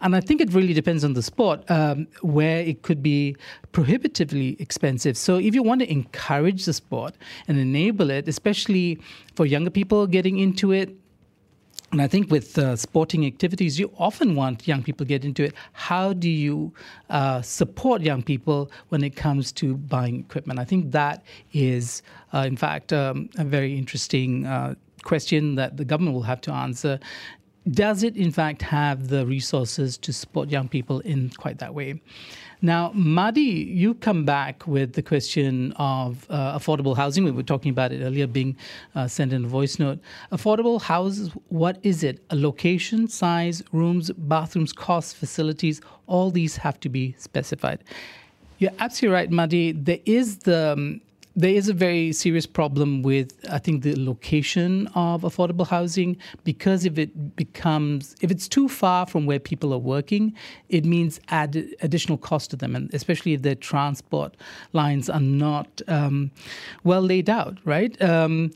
and 0.00 0.14
I 0.16 0.20
think 0.20 0.40
it 0.40 0.52
really 0.52 0.72
depends 0.72 1.04
on 1.04 1.14
the 1.14 1.22
sport 1.22 1.68
um, 1.70 2.06
where 2.20 2.60
it 2.60 2.82
could 2.82 3.02
be 3.02 3.36
prohibitively 3.72 4.56
expensive. 4.58 5.16
So 5.16 5.36
if 5.36 5.54
you 5.54 5.62
want 5.62 5.80
to 5.80 5.90
encourage 5.90 6.64
the 6.64 6.72
sport 6.72 7.14
and 7.48 7.58
enable 7.58 8.10
it, 8.10 8.28
especially 8.28 9.00
for 9.34 9.46
younger 9.46 9.70
people 9.70 10.06
getting 10.06 10.38
into 10.38 10.72
it, 10.72 10.96
and 11.94 12.02
I 12.02 12.08
think 12.08 12.28
with 12.28 12.58
uh, 12.58 12.74
sporting 12.74 13.24
activities, 13.24 13.78
you 13.78 13.88
often 13.98 14.34
want 14.34 14.66
young 14.66 14.82
people 14.82 15.04
to 15.04 15.08
get 15.08 15.24
into 15.24 15.44
it. 15.44 15.54
How 15.74 16.12
do 16.12 16.28
you 16.28 16.72
uh, 17.08 17.40
support 17.40 18.02
young 18.02 18.20
people 18.20 18.68
when 18.88 19.04
it 19.04 19.14
comes 19.14 19.52
to 19.52 19.76
buying 19.76 20.18
equipment? 20.18 20.58
I 20.58 20.64
think 20.64 20.90
that 20.90 21.22
is, 21.52 22.02
uh, 22.32 22.46
in 22.48 22.56
fact, 22.56 22.92
um, 22.92 23.30
a 23.38 23.44
very 23.44 23.78
interesting 23.78 24.44
uh, 24.44 24.74
question 25.04 25.54
that 25.54 25.76
the 25.76 25.84
government 25.84 26.14
will 26.14 26.22
have 26.22 26.40
to 26.40 26.52
answer 26.52 26.98
does 27.70 28.02
it 28.02 28.16
in 28.16 28.30
fact 28.30 28.62
have 28.62 29.08
the 29.08 29.26
resources 29.26 29.96
to 29.98 30.12
support 30.12 30.50
young 30.50 30.68
people 30.68 31.00
in 31.00 31.30
quite 31.30 31.58
that 31.58 31.74
way? 31.74 32.00
Now, 32.62 32.92
Madi, 32.94 33.40
you 33.40 33.92
come 33.94 34.24
back 34.24 34.66
with 34.66 34.94
the 34.94 35.02
question 35.02 35.72
of 35.76 36.26
uh, 36.30 36.58
affordable 36.58 36.96
housing. 36.96 37.24
We 37.24 37.30
were 37.30 37.42
talking 37.42 37.70
about 37.70 37.92
it 37.92 38.02
earlier, 38.02 38.26
being 38.26 38.56
uh, 38.94 39.06
sent 39.06 39.34
in 39.34 39.44
a 39.44 39.48
voice 39.48 39.78
note. 39.78 39.98
Affordable 40.32 40.80
houses, 40.80 41.30
what 41.48 41.78
is 41.82 42.02
it? 42.02 42.24
A 42.30 42.36
location, 42.36 43.06
size, 43.06 43.62
rooms, 43.72 44.10
bathrooms, 44.16 44.72
costs, 44.72 45.12
facilities, 45.12 45.82
all 46.06 46.30
these 46.30 46.56
have 46.56 46.80
to 46.80 46.88
be 46.88 47.14
specified. 47.18 47.84
You're 48.58 48.72
absolutely 48.78 49.14
right, 49.14 49.30
Madi. 49.30 49.72
There 49.72 49.98
is 50.06 50.38
the 50.38 50.72
um, 50.72 51.00
there 51.36 51.54
is 51.54 51.68
a 51.68 51.74
very 51.74 52.12
serious 52.12 52.46
problem 52.46 53.02
with, 53.02 53.32
I 53.50 53.58
think, 53.58 53.82
the 53.82 53.96
location 53.98 54.86
of 54.94 55.22
affordable 55.22 55.66
housing 55.66 56.16
because 56.44 56.84
if 56.84 56.98
it 56.98 57.34
becomes, 57.34 58.14
if 58.20 58.30
it's 58.30 58.46
too 58.46 58.68
far 58.68 59.06
from 59.06 59.26
where 59.26 59.40
people 59.40 59.72
are 59.74 59.78
working, 59.78 60.32
it 60.68 60.84
means 60.84 61.20
add 61.28 61.56
additional 61.82 62.18
cost 62.18 62.50
to 62.50 62.56
them, 62.56 62.76
and 62.76 62.92
especially 62.94 63.32
if 63.32 63.42
their 63.42 63.56
transport 63.56 64.36
lines 64.72 65.10
are 65.10 65.20
not 65.20 65.82
um, 65.88 66.30
well 66.84 67.02
laid 67.02 67.28
out, 67.28 67.58
right? 67.64 68.00
Um, 68.00 68.52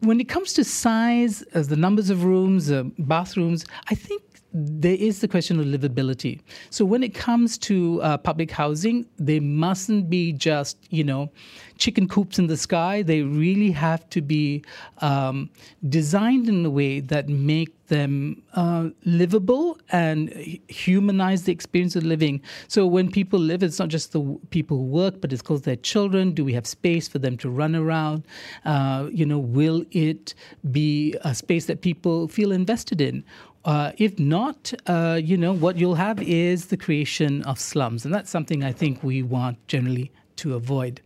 when 0.00 0.20
it 0.20 0.28
comes 0.28 0.52
to 0.54 0.64
size, 0.64 1.42
as 1.54 1.68
the 1.68 1.76
numbers 1.76 2.10
of 2.10 2.24
rooms, 2.24 2.70
uh, 2.70 2.84
bathrooms, 2.98 3.64
I 3.88 3.94
think 3.94 4.22
there 4.52 4.96
is 4.96 5.20
the 5.20 5.28
question 5.28 5.60
of 5.60 5.66
livability. 5.66 6.40
So 6.70 6.84
when 6.84 7.02
it 7.02 7.14
comes 7.14 7.56
to 7.58 8.02
uh, 8.02 8.18
public 8.18 8.50
housing, 8.50 9.06
they 9.18 9.38
mustn't 9.38 10.10
be 10.10 10.32
just, 10.32 10.76
you 10.90 11.04
know, 11.04 11.30
chicken 11.78 12.08
coops 12.08 12.38
in 12.38 12.46
the 12.46 12.56
sky. 12.56 13.02
They 13.02 13.22
really 13.22 13.70
have 13.70 14.08
to 14.10 14.20
be 14.20 14.64
um, 14.98 15.50
designed 15.88 16.48
in 16.48 16.64
a 16.66 16.70
way 16.70 17.00
that 17.00 17.28
make 17.28 17.74
them 17.90 18.42
uh, 18.54 18.88
livable 19.04 19.76
and 19.90 20.30
humanize 20.68 21.42
the 21.42 21.52
experience 21.52 21.96
of 21.96 22.04
living. 22.04 22.40
So 22.68 22.86
when 22.86 23.10
people 23.10 23.38
live, 23.38 23.62
it's 23.62 23.78
not 23.78 23.88
just 23.88 24.12
the 24.12 24.38
people 24.50 24.76
who 24.78 24.84
work, 24.84 25.20
but 25.20 25.32
it's 25.32 25.42
because 25.42 25.62
their 25.62 25.76
children. 25.76 26.32
Do 26.32 26.44
we 26.44 26.52
have 26.54 26.66
space 26.66 27.08
for 27.08 27.18
them 27.18 27.36
to 27.38 27.50
run 27.50 27.74
around? 27.74 28.24
Uh, 28.64 29.08
you 29.12 29.26
know, 29.26 29.38
will 29.38 29.84
it 29.90 30.34
be 30.70 31.16
a 31.22 31.34
space 31.34 31.66
that 31.66 31.82
people 31.82 32.28
feel 32.28 32.52
invested 32.52 33.00
in? 33.00 33.24
Uh, 33.64 33.92
if 33.98 34.18
not, 34.18 34.72
uh, 34.86 35.20
you 35.22 35.36
know, 35.36 35.52
what 35.52 35.76
you'll 35.76 35.94
have 35.94 36.22
is 36.22 36.66
the 36.66 36.76
creation 36.76 37.42
of 37.42 37.58
slums. 37.58 38.04
And 38.04 38.14
that's 38.14 38.30
something 38.30 38.64
I 38.64 38.72
think 38.72 39.02
we 39.02 39.22
want 39.22 39.58
generally 39.68 40.10
to 40.36 40.54
avoid. 40.54 41.00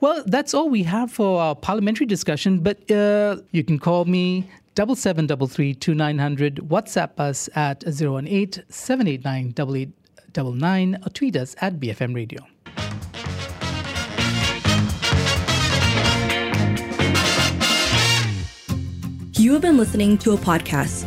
Well, 0.00 0.22
that's 0.26 0.54
all 0.54 0.68
we 0.70 0.84
have 0.84 1.10
for 1.10 1.40
our 1.40 1.54
parliamentary 1.54 2.06
discussion, 2.06 2.60
but 2.60 2.88
uh, 2.90 3.38
you 3.50 3.64
can 3.64 3.78
call 3.78 4.04
me 4.04 4.48
double 4.76 4.94
seven 4.94 5.26
double 5.26 5.48
three 5.48 5.74
two 5.74 5.94
nine 5.94 6.18
hundred. 6.18 6.56
WhatsApp 6.56 7.18
us 7.18 7.48
at 7.56 7.82
018 7.84 8.64
789 8.68 9.48
8899 9.48 11.02
or 11.04 11.08
tweet 11.10 11.36
us 11.36 11.56
at 11.60 11.80
BFM 11.80 12.14
Radio. 12.14 12.46
You 19.32 19.52
have 19.52 19.62
been 19.62 19.76
listening 19.76 20.18
to 20.18 20.32
a 20.32 20.36
podcast 20.36 21.06